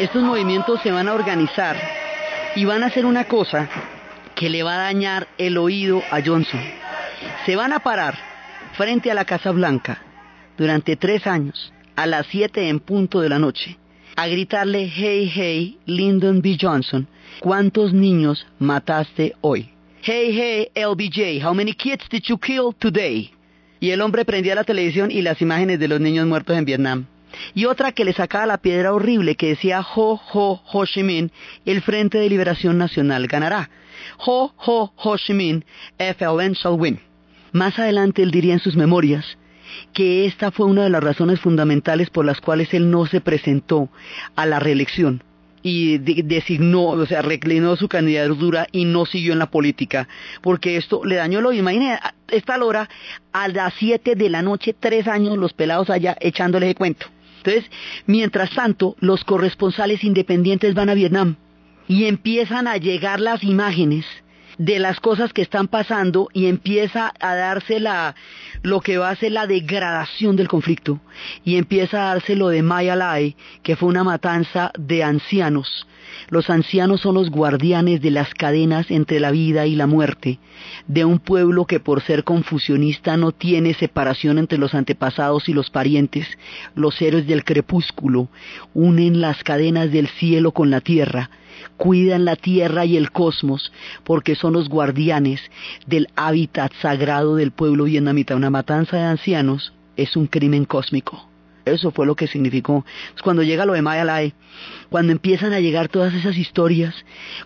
[0.09, 1.77] Estos movimientos se van a organizar
[2.55, 3.69] y van a hacer una cosa
[4.33, 6.61] que le va a dañar el oído a Johnson.
[7.45, 8.17] Se van a parar
[8.75, 10.01] frente a la Casa Blanca
[10.57, 13.77] durante tres años, a las siete en punto de la noche,
[14.15, 16.57] a gritarle, hey, hey, Lyndon B.
[16.59, 17.07] Johnson,
[17.39, 19.69] ¿cuántos niños mataste hoy?
[20.01, 23.31] Hey, hey, LBJ, how many kids did you kill today?
[23.79, 27.05] Y el hombre prendía la televisión y las imágenes de los niños muertos en Vietnam
[27.53, 31.31] y otra que le sacaba la piedra horrible que decía Ho Ho Ho Chi Minh,
[31.65, 33.69] el Frente de Liberación Nacional ganará.
[34.25, 35.65] Ho Ho Ho Chi Minh,
[35.97, 36.99] FLN shall win.
[37.51, 39.37] Más adelante él diría en sus memorias
[39.93, 43.89] que esta fue una de las razones fundamentales por las cuales él no se presentó
[44.35, 45.23] a la reelección
[45.61, 50.07] y designó, o sea, reclinó su candidatura y no siguió en la política,
[50.41, 52.89] porque esto le dañó lo Imagínense, esta hora,
[53.33, 57.07] a las 7 de la noche, tres años, los pelados allá echándole de cuento.
[57.39, 57.69] Entonces,
[58.05, 61.35] mientras tanto, los corresponsales independientes van a Vietnam
[61.87, 64.05] y empiezan a llegar las imágenes
[64.57, 68.13] de las cosas que están pasando y empieza a darse la,
[68.61, 70.99] lo que va a ser la degradación del conflicto
[71.45, 75.87] y empieza a darse lo de Maya Lai, que fue una matanza de ancianos.
[76.29, 80.39] Los ancianos son los guardianes de las cadenas entre la vida y la muerte,
[80.87, 85.69] de un pueblo que por ser confusionista no tiene separación entre los antepasados y los
[85.69, 86.27] parientes.
[86.75, 88.29] Los héroes del crepúsculo
[88.73, 91.29] unen las cadenas del cielo con la tierra,
[91.77, 93.71] cuidan la tierra y el cosmos
[94.03, 95.41] porque son los guardianes
[95.85, 98.35] del hábitat sagrado del pueblo vietnamita.
[98.35, 101.28] Una matanza de ancianos es un crimen cósmico.
[101.71, 102.85] Eso fue lo que significó.
[103.23, 104.33] Cuando llega lo de Maya Lai,
[104.89, 106.95] cuando empiezan a llegar todas esas historias,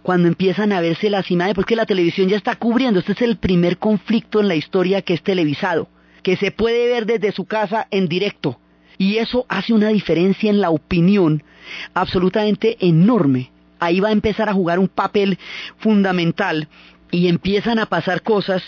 [0.02, 3.38] cuando empiezan a verse las imágenes, porque la televisión ya está cubriendo, este es el
[3.38, 5.88] primer conflicto en la historia que es televisado,
[6.22, 8.60] que se puede ver desde su casa en directo.
[8.98, 11.44] Y eso hace una diferencia en la opinión
[11.94, 13.52] absolutamente enorme
[13.84, 15.38] ahí va a empezar a jugar un papel
[15.78, 16.68] fundamental
[17.14, 18.64] y empiezan a pasar cosas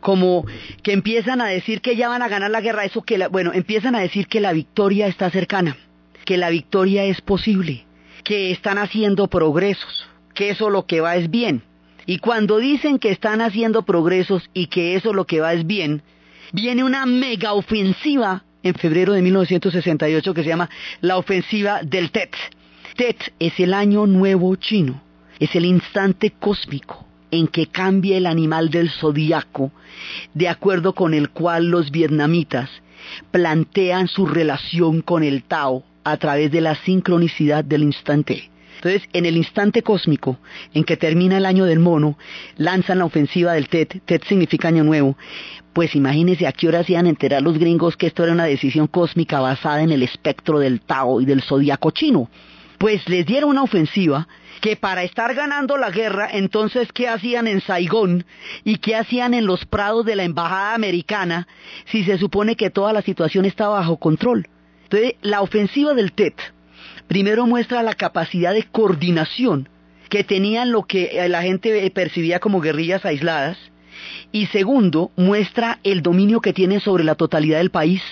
[0.00, 0.44] como
[0.82, 3.94] que empiezan a decir que ya van a ganar la guerra, eso que bueno, empiezan
[3.94, 5.76] a decir que la victoria está cercana,
[6.24, 7.86] que la victoria es posible,
[8.24, 11.62] que están haciendo progresos, que eso lo que va es bien.
[12.04, 16.02] Y cuando dicen que están haciendo progresos y que eso lo que va es bien,
[16.52, 20.68] viene una mega ofensiva en febrero de 1968 que se llama
[21.00, 22.34] la ofensiva del TET
[22.96, 25.00] Tet es el año nuevo chino,
[25.38, 29.72] es el instante cósmico en que cambia el animal del zodiaco,
[30.34, 32.70] de acuerdo con el cual los vietnamitas
[33.30, 38.50] plantean su relación con el Tao a través de la sincronicidad del instante.
[38.76, 40.38] Entonces, en el instante cósmico
[40.74, 42.18] en que termina el año del mono,
[42.56, 45.16] lanzan la ofensiva del Tet, Tet significa año nuevo,
[45.72, 48.44] pues imagínense a qué hora se iban a enterar los gringos que esto era una
[48.44, 52.28] decisión cósmica basada en el espectro del Tao y del zodiaco chino
[52.84, 54.28] pues les dieron una ofensiva
[54.60, 58.26] que para estar ganando la guerra, entonces, ¿qué hacían en Saigón
[58.62, 61.48] y qué hacían en los prados de la embajada americana
[61.86, 64.48] si se supone que toda la situación está bajo control?
[64.82, 66.34] Entonces, la ofensiva del TET
[67.08, 69.70] primero muestra la capacidad de coordinación
[70.10, 73.56] que tenían lo que la gente percibía como guerrillas aisladas,
[74.32, 78.02] y segundo, muestra el dominio que tiene sobre la totalidad del país.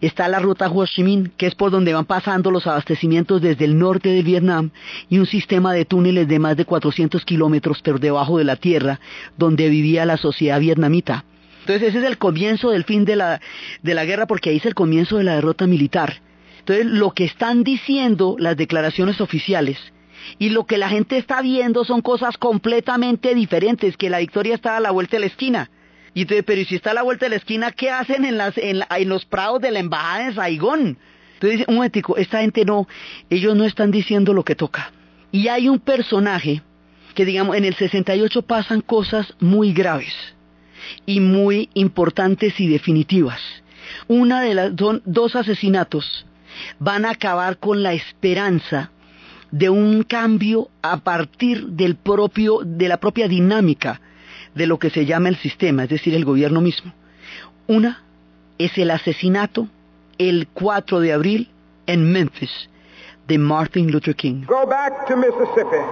[0.00, 3.64] Está la ruta Ho Chi Minh, que es por donde van pasando los abastecimientos desde
[3.64, 4.70] el norte de Vietnam,
[5.08, 9.00] y un sistema de túneles de más de 400 kilómetros por debajo de la tierra,
[9.36, 11.24] donde vivía la sociedad vietnamita.
[11.60, 13.40] Entonces ese es el comienzo del fin de la,
[13.82, 16.20] de la guerra, porque ahí es el comienzo de la derrota militar.
[16.60, 19.78] Entonces lo que están diciendo las declaraciones oficiales
[20.38, 24.76] y lo que la gente está viendo son cosas completamente diferentes, que la victoria está
[24.76, 25.70] a la vuelta de la esquina.
[26.14, 28.54] Y entonces, pero si está a la vuelta de la esquina, ¿qué hacen en, las,
[28.58, 30.98] en, los prados de la embajada de Saigón?
[31.34, 32.88] Entonces, un momentico, esta gente no,
[33.30, 34.92] ellos no están diciendo lo que toca.
[35.30, 36.62] Y hay un personaje
[37.14, 40.14] que, digamos, en el 68 pasan cosas muy graves
[41.06, 43.40] y muy importantes y definitivas.
[44.06, 46.26] Una de las dos asesinatos
[46.78, 48.90] van a acabar con la esperanza
[49.50, 54.00] de un cambio a partir del propio, de la propia dinámica
[54.54, 56.92] de lo que se llama el sistema, es decir, el gobierno mismo.
[57.66, 58.02] Una
[58.58, 59.68] es el asesinato
[60.18, 61.50] el 4 de abril
[61.86, 62.68] en Memphis
[63.26, 64.44] de Martin Luther King.
[64.46, 65.82] Go back to Mississippi.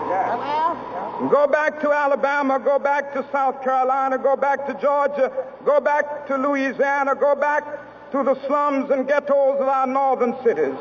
[1.31, 5.31] Go back to Alabama, go back to South Carolina, go back to Georgia,
[5.65, 7.65] go back to Louisiana, go back
[8.13, 10.75] to the slums and ghettos of our northern cities.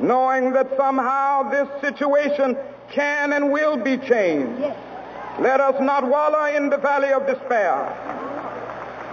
[0.00, 2.56] Knowing that somehow this situation
[2.90, 4.60] can and will be changed.
[4.60, 4.76] Yes.
[5.40, 7.74] Let us not wallow in the valley of despair.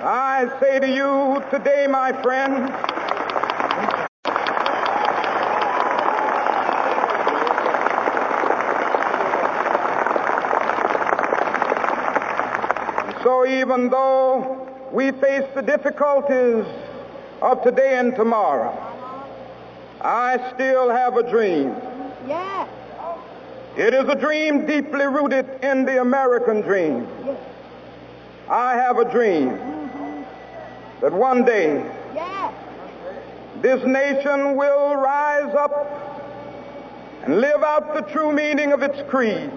[0.04, 2.72] I say to you today, my friend,
[13.24, 16.66] so even though we face the difficulties
[17.42, 18.85] of today and tomorrow,
[20.06, 21.76] I still have a dream.
[22.28, 22.70] Yes.
[23.76, 27.08] It is a dream deeply rooted in the American dream.
[27.26, 27.40] Yes.
[28.48, 30.22] I have a dream mm-hmm.
[31.02, 31.84] that one day
[32.14, 32.54] yes.
[33.64, 35.74] this nation will rise up
[37.24, 39.50] and live out the true meaning of its creed.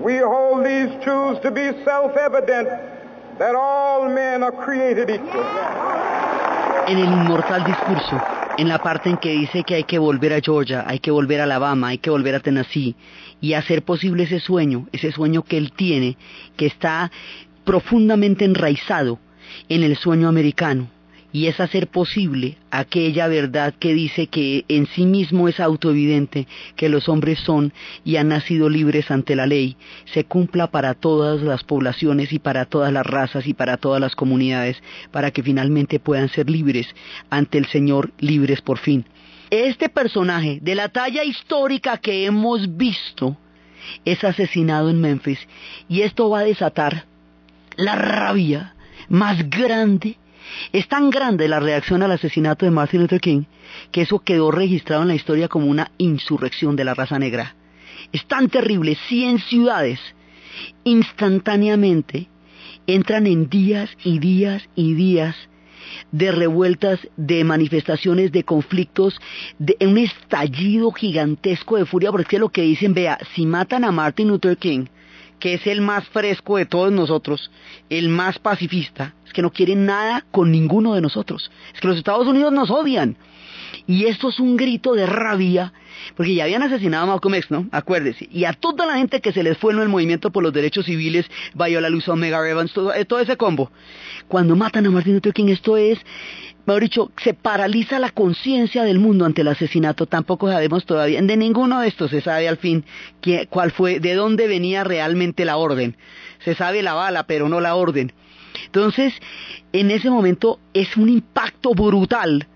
[0.00, 2.68] We hold these truths to be self-evident
[3.38, 5.44] that all men are created equal.
[6.88, 10.40] En el inmortal discurso en la parte en que dice que hay que volver a
[10.40, 12.96] Georgia, hay que volver a Alabama, hay que volver a Tennessee
[13.40, 16.16] y hacer posible ese sueño, ese sueño que él tiene,
[16.56, 17.12] que está
[17.64, 19.20] profundamente enraizado
[19.68, 20.90] en el sueño americano,
[21.32, 26.88] y es hacer posible aquella verdad que dice que en sí mismo es autoevidente que
[26.88, 27.72] los hombres son
[28.04, 29.76] y han nacido libres ante la ley,
[30.06, 34.16] se cumpla para todas las poblaciones y para todas las razas y para todas las
[34.16, 36.86] comunidades, para que finalmente puedan ser libres
[37.28, 39.04] ante el Señor, libres por fin.
[39.50, 43.36] Este personaje de la talla histórica que hemos visto
[44.04, 45.38] es asesinado en Memphis
[45.88, 47.04] y esto va a desatar
[47.76, 48.74] la rabia
[49.08, 50.16] más grande
[50.72, 53.44] es tan grande la reacción al asesinato de Martin Luther King
[53.90, 57.54] que eso quedó registrado en la historia como una insurrección de la raza negra.
[58.12, 60.00] Es tan terrible, 100 ciudades
[60.84, 62.28] instantáneamente
[62.86, 65.36] entran en días y días y días
[66.10, 69.18] de revueltas, de manifestaciones, de conflictos,
[69.58, 73.92] de un estallido gigantesco de furia, porque es lo que dicen, vea, si matan a
[73.92, 74.86] Martin Luther King,
[75.38, 77.50] que es el más fresco de todos nosotros,
[77.90, 81.50] el más pacifista, es que no quieren nada con ninguno de nosotros.
[81.74, 83.16] Es que los Estados Unidos nos odian.
[83.86, 85.72] Y esto es un grito de rabia,
[86.16, 87.66] porque ya habían asesinado a Malcolm X, ¿no?
[87.70, 88.28] Acuérdese.
[88.30, 90.86] Y a toda la gente que se les fue en el movimiento por los derechos
[90.86, 93.70] civiles, Viola Luz, Omega Evans, todo, eh, todo ese combo.
[94.26, 95.98] Cuando matan a Martin Luther King, esto es
[96.68, 100.06] mejor dicho, se paraliza la conciencia del mundo ante el asesinato.
[100.06, 102.84] Tampoco sabemos todavía, de ninguno de estos se sabe al fin
[103.50, 105.96] cuál fue, de dónde venía realmente la orden.
[106.44, 108.12] Se sabe la bala, pero no la orden.
[108.66, 109.14] Entonces,
[109.72, 112.46] en ese momento es un impacto brutal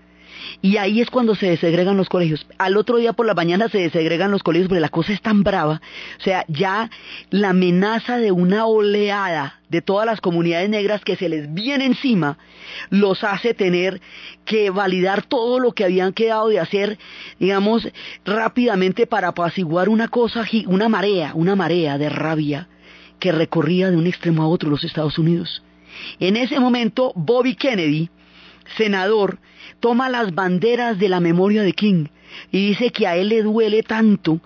[0.63, 2.47] y ahí es cuando se desegregan los colegios.
[2.57, 5.43] Al otro día por la mañana se desegregan los colegios porque la cosa es tan
[5.43, 5.81] brava.
[6.17, 6.89] O sea, ya
[7.31, 12.37] la amenaza de una oleada de todas las comunidades negras que se les viene encima
[12.89, 13.99] los hace tener
[14.45, 16.97] que validar todo lo que habían quedado de hacer,
[17.41, 17.89] digamos,
[18.23, 22.69] rápidamente para apaciguar una cosa, una marea, una marea de rabia
[23.19, 25.61] que recorría de un extremo a otro los Estados Unidos.
[26.21, 28.09] En ese momento, Bobby Kennedy,
[28.77, 29.39] senador,
[29.79, 32.05] toma las banderas de la memoria de King
[32.51, 34.39] y dice que a él le duele tanto,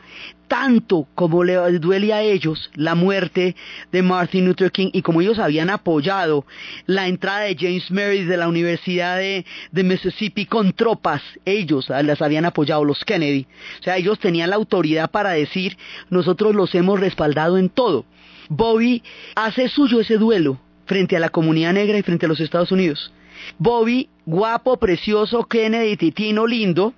[0.47, 3.55] tanto como le duele a ellos la muerte
[3.91, 6.45] de Martin Luther King y como ellos habían apoyado
[6.85, 12.21] la entrada de James Mary de la Universidad de, de, Mississippi con tropas, ellos las
[12.21, 13.47] habían apoyado, los Kennedy.
[13.79, 15.77] O sea, ellos tenían la autoridad para decir,
[16.09, 18.05] nosotros los hemos respaldado en todo.
[18.49, 19.03] Bobby
[19.35, 23.11] hace suyo ese duelo frente a la comunidad negra y frente a los Estados Unidos.
[23.57, 26.93] Bobby, guapo, precioso, Kennedy, titino, lindo,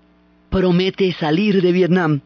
[0.49, 2.21] promete salir de Vietnam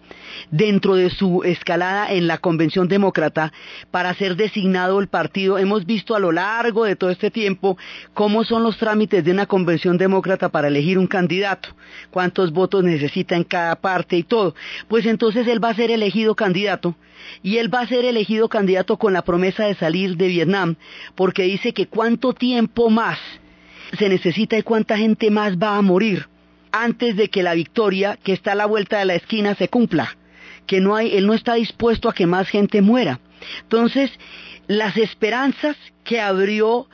[0.50, 3.52] dentro de su escalada en la Convención Demócrata
[3.92, 5.58] para ser designado el partido.
[5.58, 7.78] Hemos visto a lo largo de todo este tiempo
[8.14, 11.70] cómo son los trámites de una Convención Demócrata para elegir un candidato,
[12.12, 14.56] cuántos votos necesita en cada parte y todo.
[14.88, 16.96] Pues entonces él va a ser elegido candidato
[17.42, 20.76] y él va a ser elegido candidato con la promesa de salir de Vietnam
[21.16, 23.20] porque dice que cuánto tiempo más
[23.98, 26.28] se necesita y cuánta gente más va a morir
[26.72, 30.18] antes de que la victoria que está a la vuelta de la esquina se cumpla,
[30.66, 33.20] que no hay, él no está dispuesto a que más gente muera.
[33.62, 34.12] Entonces,
[34.68, 36.88] las esperanzas que abrió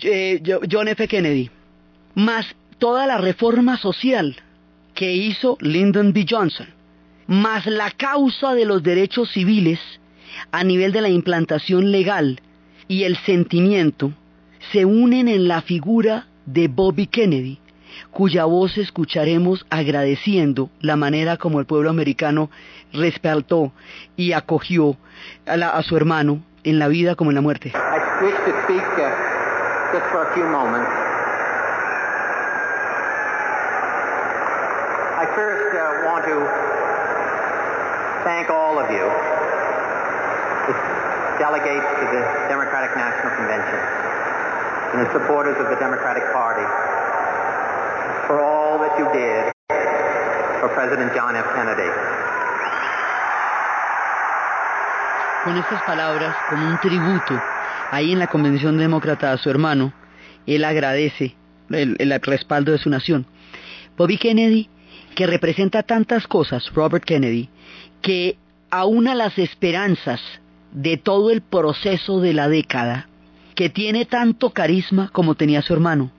[0.00, 0.40] eh,
[0.70, 1.06] John F.
[1.08, 1.50] Kennedy,
[2.14, 2.46] más
[2.78, 4.36] toda la reforma social
[4.94, 6.24] que hizo Lyndon B.
[6.28, 6.68] Johnson,
[7.26, 9.78] más la causa de los derechos civiles
[10.52, 12.40] a nivel de la implantación legal
[12.86, 14.12] y el sentimiento,
[14.72, 17.58] se unen en la figura de Bobby Kennedy,
[18.10, 22.50] cuya voz escucharemos agradeciendo la manera como el pueblo americano
[22.92, 23.72] respaldó
[24.16, 24.96] y acogió
[25.46, 27.72] a, la, a su hermano en la vida como en la muerte.
[27.74, 27.78] Uh,
[38.24, 39.06] thank all of you,
[41.38, 43.97] delegates to the Democratic National Convention,
[44.92, 46.64] and the supporters of the Democratic Party,
[48.26, 49.52] for all that you did
[50.60, 51.46] for President John F.
[51.54, 51.90] Kennedy.
[55.44, 57.40] Con estas palabras, como un tributo,
[57.90, 59.92] ahí en la Convención Demócrata a su hermano,
[60.46, 61.36] él agradece
[61.70, 63.26] el, el respaldo de su nación.
[63.96, 64.68] Bobby Kennedy,
[65.14, 67.50] que representa tantas cosas, Robert Kennedy,
[68.02, 68.36] que
[68.70, 70.20] aúna las esperanzas
[70.72, 73.08] de todo el proceso de la década,
[73.58, 76.12] que tiene tanto carisma como tenía su hermano,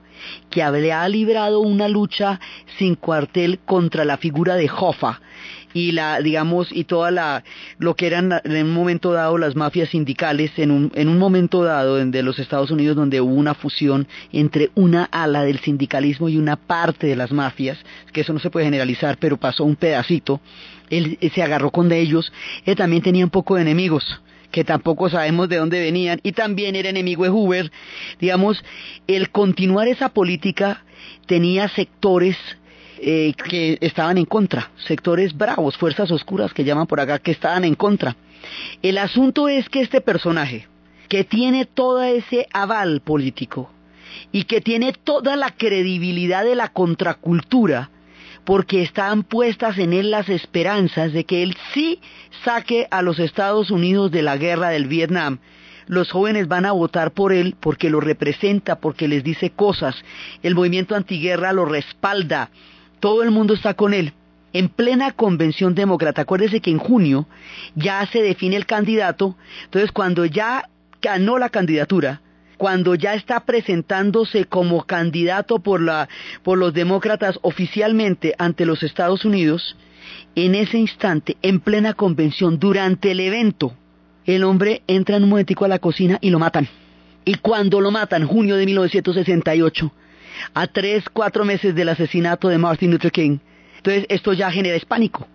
[0.50, 2.38] que había librado una lucha
[2.76, 5.22] sin cuartel contra la figura de Hoffa
[5.72, 7.42] y la digamos y toda la
[7.78, 11.64] lo que eran en un momento dado las mafias sindicales en un en un momento
[11.64, 16.36] dado de los Estados Unidos donde hubo una fusión entre una ala del sindicalismo y
[16.36, 17.78] una parte de las mafias
[18.12, 20.42] que eso no se puede generalizar pero pasó un pedacito.
[20.90, 22.32] Él, se agarró con de ellos.
[22.66, 24.20] Él también tenía un poco de enemigos
[24.50, 27.70] que tampoco sabemos de dónde venían, y también era enemigo de Hoover,
[28.18, 28.62] digamos,
[29.06, 30.84] el continuar esa política
[31.26, 32.36] tenía sectores
[33.02, 37.64] eh, que estaban en contra, sectores bravos, fuerzas oscuras que llaman por acá, que estaban
[37.64, 38.16] en contra.
[38.82, 40.66] El asunto es que este personaje,
[41.08, 43.70] que tiene todo ese aval político
[44.32, 47.90] y que tiene toda la credibilidad de la contracultura,
[48.50, 52.00] porque están puestas en él las esperanzas de que él sí
[52.44, 55.38] saque a los Estados Unidos de la guerra del Vietnam.
[55.86, 59.94] Los jóvenes van a votar por él porque lo representa, porque les dice cosas.
[60.42, 62.50] El movimiento antiguerra lo respalda.
[62.98, 64.14] Todo el mundo está con él.
[64.52, 67.28] En plena convención demócrata, acuérdese que en junio
[67.76, 69.36] ya se define el candidato.
[69.66, 70.68] Entonces, cuando ya
[71.00, 72.20] ganó la candidatura,
[72.60, 76.10] cuando ya está presentándose como candidato por, la,
[76.42, 79.78] por los demócratas oficialmente ante los Estados Unidos,
[80.34, 83.72] en ese instante, en plena convención, durante el evento,
[84.26, 86.68] el hombre entra en un momentico a la cocina y lo matan.
[87.24, 89.90] Y cuando lo matan, junio de 1968,
[90.52, 93.38] a tres, cuatro meses del asesinato de Martin Luther King,
[93.78, 95.26] entonces esto ya genera pánico.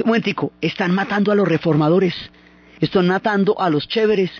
[0.00, 2.14] Un momentico, están matando a los reformadores,
[2.82, 4.30] están matando a los chéveres,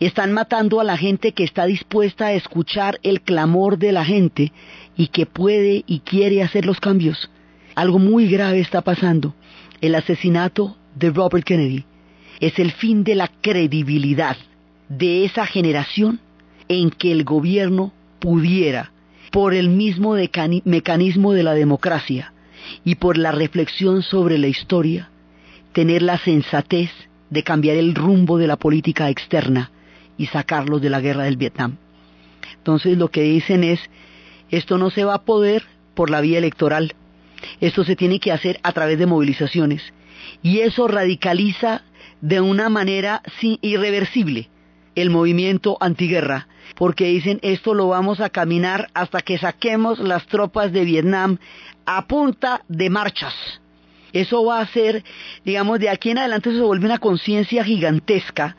[0.00, 4.52] están matando a la gente que está dispuesta a escuchar el clamor de la gente
[4.96, 7.30] y que puede y quiere hacer los cambios.
[7.74, 9.34] Algo muy grave está pasando.
[9.80, 11.84] El asesinato de Robert Kennedy
[12.40, 14.36] es el fin de la credibilidad
[14.88, 16.20] de esa generación
[16.68, 18.92] en que el gobierno pudiera,
[19.30, 20.14] por el mismo
[20.64, 22.32] mecanismo de la democracia
[22.84, 25.10] y por la reflexión sobre la historia,
[25.72, 26.90] tener la sensatez
[27.30, 29.70] de cambiar el rumbo de la política externa
[30.18, 31.76] y sacarlos de la guerra del Vietnam.
[32.56, 33.80] Entonces lo que dicen es,
[34.50, 35.64] esto no se va a poder
[35.94, 36.94] por la vía electoral,
[37.60, 39.82] esto se tiene que hacer a través de movilizaciones
[40.42, 41.82] y eso radicaliza
[42.20, 43.22] de una manera
[43.60, 44.48] irreversible
[44.94, 50.72] el movimiento antiguerra, porque dicen esto lo vamos a caminar hasta que saquemos las tropas
[50.72, 51.38] de Vietnam
[51.84, 53.34] a punta de marchas.
[54.16, 55.04] Eso va a ser,
[55.44, 58.56] digamos, de aquí en adelante se vuelve una conciencia gigantesca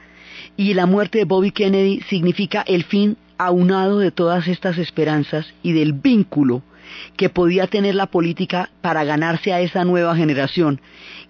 [0.55, 5.72] y la muerte de Bobby Kennedy significa el fin aunado de todas estas esperanzas y
[5.72, 6.62] del vínculo
[7.16, 10.80] que podía tener la política para ganarse a esa nueva generación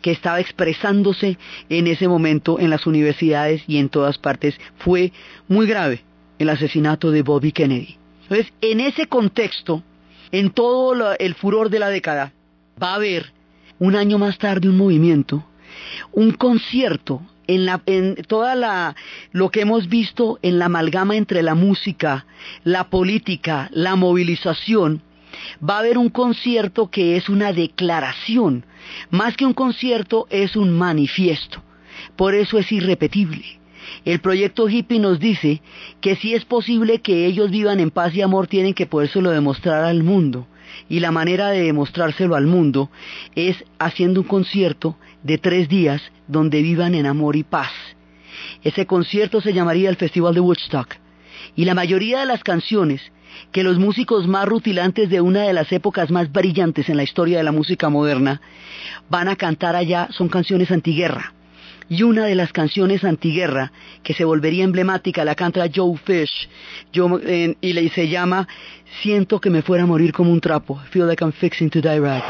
[0.01, 1.37] que estaba expresándose
[1.69, 4.59] en ese momento en las universidades y en todas partes.
[4.77, 5.13] Fue
[5.47, 6.03] muy grave
[6.37, 7.97] el asesinato de Bobby Kennedy.
[8.23, 9.83] Entonces, en ese contexto,
[10.33, 12.33] en todo el furor de la década,
[12.81, 13.36] va a haber
[13.79, 15.45] un año más tarde un movimiento,
[16.11, 18.95] un concierto en, la, en toda la,
[19.31, 22.25] lo que hemos visto en la amalgama entre la música,
[22.63, 25.01] la política, la movilización,
[25.67, 28.65] va a haber un concierto que es una declaración.
[29.09, 31.63] Más que un concierto, es un manifiesto.
[32.15, 33.43] Por eso es irrepetible.
[34.05, 35.61] El proyecto hippie nos dice
[36.01, 39.83] que si es posible que ellos vivan en paz y amor, tienen que podérselo demostrar
[39.83, 40.47] al mundo.
[40.89, 42.89] Y la manera de demostrárselo al mundo
[43.35, 47.71] es haciendo un concierto de tres días donde vivan en amor y paz.
[48.63, 50.95] Ese concierto se llamaría el Festival de Woodstock.
[51.55, 53.01] Y la mayoría de las canciones
[53.51, 57.37] que los músicos más rutilantes de una de las épocas más brillantes en la historia
[57.37, 58.41] de la música moderna
[59.09, 61.33] van a cantar allá son canciones antiguerra.
[61.89, 63.71] Y una de las canciones antiguerra
[64.03, 66.49] que se volvería emblemática la canta Joe Fish
[67.61, 68.47] y le, se llama
[69.01, 70.79] Siento que me fuera a morir como un trapo.
[70.91, 72.23] feel like I'm fixing to die right.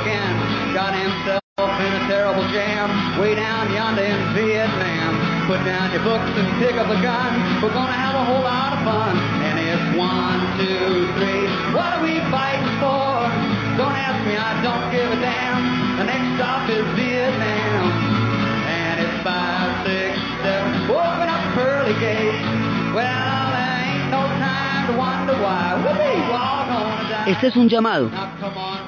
[0.00, 0.34] Again.
[0.74, 2.90] Got himself in a terrible jam
[3.20, 5.12] way down yonder in Vietnam.
[5.46, 7.30] Put down your books and pick up a gun.
[7.62, 9.14] We're gonna have a whole lot of fun.
[9.46, 11.46] And it's one, two, three.
[11.76, 13.28] What are we fighting for?
[13.78, 15.62] Don't ask me, I don't give a damn.
[15.98, 17.86] The next stop is Vietnam.
[18.66, 20.10] And it's five, six,
[20.42, 20.90] seven.
[20.90, 22.42] Open up pearly gates.
[22.90, 25.78] Well, there ain't no time to wonder why.
[26.30, 26.84] Walk on.
[27.26, 28.10] Este es un llamado,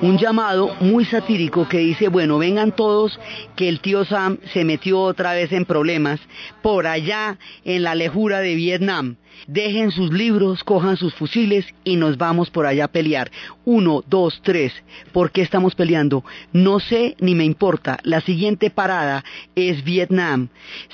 [0.02, 3.18] un llamado muy satírico que dice, bueno, vengan todos
[3.54, 6.20] que el tío Sam se metió otra vez en problemas
[6.62, 9.16] por allá en la lejura de Vietnam
[9.46, 13.30] dejen sus libros, cojan sus fusiles y nos vamos por allá a pelear.
[13.64, 14.72] Uno, dos, tres.
[15.12, 16.24] ¿Por qué estamos peleando?
[16.52, 17.98] No sé ni me importa.
[18.02, 19.24] La siguiente parada
[19.54, 20.48] es Vietnam.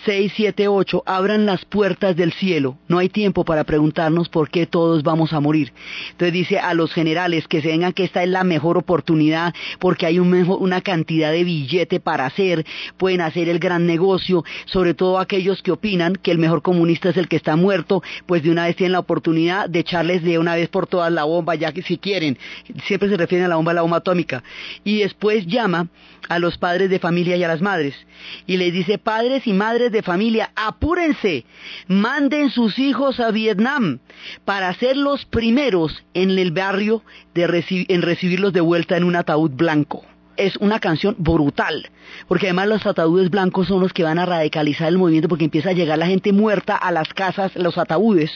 [0.05, 1.03] Seis, siete, ocho.
[1.07, 2.77] Abran las puertas del cielo.
[2.89, 5.73] No hay tiempo para preguntarnos por qué todos vamos a morir.
[6.13, 10.07] Entonces dice a los generales que se vengan que esta es la mejor oportunidad porque
[10.07, 12.65] hay una cantidad de billete para hacer.
[12.97, 14.45] Pueden hacer el gran negocio.
[14.67, 18.03] Sobre todo aquellos que opinan que el mejor comunista es el que está muerto
[18.41, 21.55] de una vez tienen la oportunidad de echarles de una vez por todas la bomba,
[21.55, 22.39] ya que si quieren,
[22.87, 24.43] siempre se refieren a la bomba, la bomba atómica.
[24.85, 25.89] Y después llama
[26.29, 27.95] a los padres de familia y a las madres.
[28.47, 31.45] Y les dice, padres y madres de familia, apúrense,
[31.89, 33.99] manden sus hijos a Vietnam
[34.45, 37.03] para ser los primeros en el barrio
[37.35, 37.43] de
[37.89, 40.05] en recibirlos de vuelta en un ataúd blanco
[40.37, 41.91] es una canción brutal,
[42.29, 45.71] porque además los ataúdes blancos son los que van a radicalizar el movimiento porque empieza
[45.71, 48.31] a llegar la gente muerta a las casas, los ataúdes,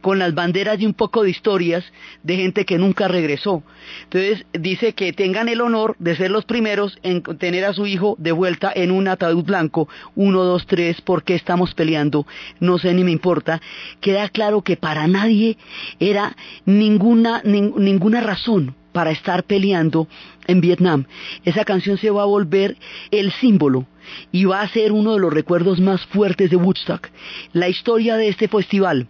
[0.00, 1.84] con las banderas y un poco de historias
[2.22, 3.62] de gente que nunca regresó.
[4.04, 8.16] Entonces dice que tengan el honor de ser los primeros en tener a su hijo
[8.18, 12.26] de vuelta en un ataúd blanco, uno, dos, tres, ¿por qué estamos peleando?
[12.60, 13.60] No sé ni me importa.
[14.00, 15.56] Queda claro que para nadie
[15.98, 20.08] era ninguna, ninguna razón para estar peleando
[20.46, 21.04] en Vietnam.
[21.44, 22.76] Esa canción se va a volver
[23.10, 23.86] el símbolo
[24.32, 27.08] y va a ser uno de los recuerdos más fuertes de Woodstock.
[27.52, 29.06] La historia de este festival,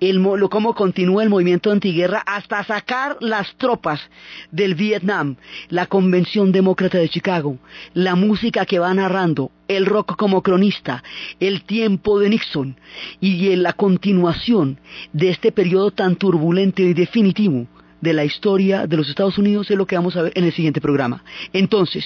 [0.00, 0.20] el,
[0.50, 4.00] cómo continúa el movimiento antiguerra hasta sacar las tropas
[4.50, 5.36] del Vietnam,
[5.68, 7.58] la Convención Demócrata de Chicago,
[7.94, 11.04] la música que va narrando, el rock como cronista,
[11.38, 12.76] el tiempo de Nixon
[13.20, 14.80] y la continuación
[15.12, 17.68] de este periodo tan turbulento y definitivo
[18.02, 20.52] de la historia de los Estados Unidos es lo que vamos a ver en el
[20.52, 21.24] siguiente programa.
[21.54, 22.04] Entonces,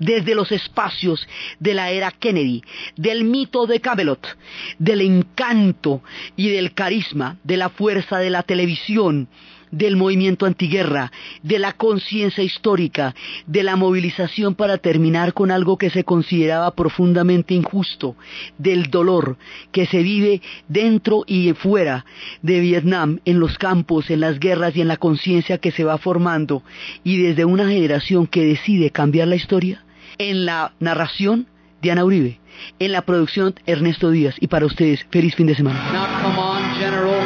[0.00, 1.28] desde los espacios
[1.60, 2.62] de la era Kennedy,
[2.96, 4.36] del mito de Camelot,
[4.78, 6.02] del encanto
[6.34, 9.28] y del carisma, de la fuerza de la televisión,
[9.76, 11.10] del movimiento antiguerra,
[11.42, 13.14] de la conciencia histórica,
[13.46, 18.16] de la movilización para terminar con algo que se consideraba profundamente injusto,
[18.58, 19.36] del dolor
[19.72, 22.04] que se vive dentro y fuera
[22.42, 25.98] de Vietnam, en los campos, en las guerras y en la conciencia que se va
[25.98, 26.62] formando,
[27.02, 29.84] y desde una generación que decide cambiar la historia,
[30.18, 31.46] en la narración,
[31.82, 32.40] Diana Uribe.
[32.78, 34.36] En la producción, Ernesto Díaz.
[34.40, 35.82] Y para ustedes, feliz fin de semana.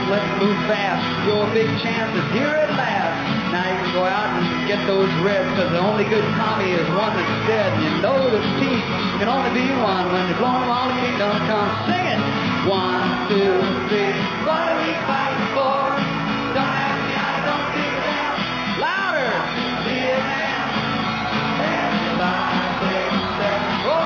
[0.09, 1.05] Let's move fast.
[1.29, 3.53] Your big chance is here at last.
[3.53, 6.89] Now you can go out and get those reds, because the only good commie is
[6.97, 7.77] one that's dead.
[7.77, 8.89] And you know that peace
[9.21, 11.93] can only be one when you're blown while the kingdom comes.
[11.93, 12.21] Sing it!
[12.65, 13.53] One, two,
[13.93, 14.17] three,
[14.49, 15.29] what do we fight?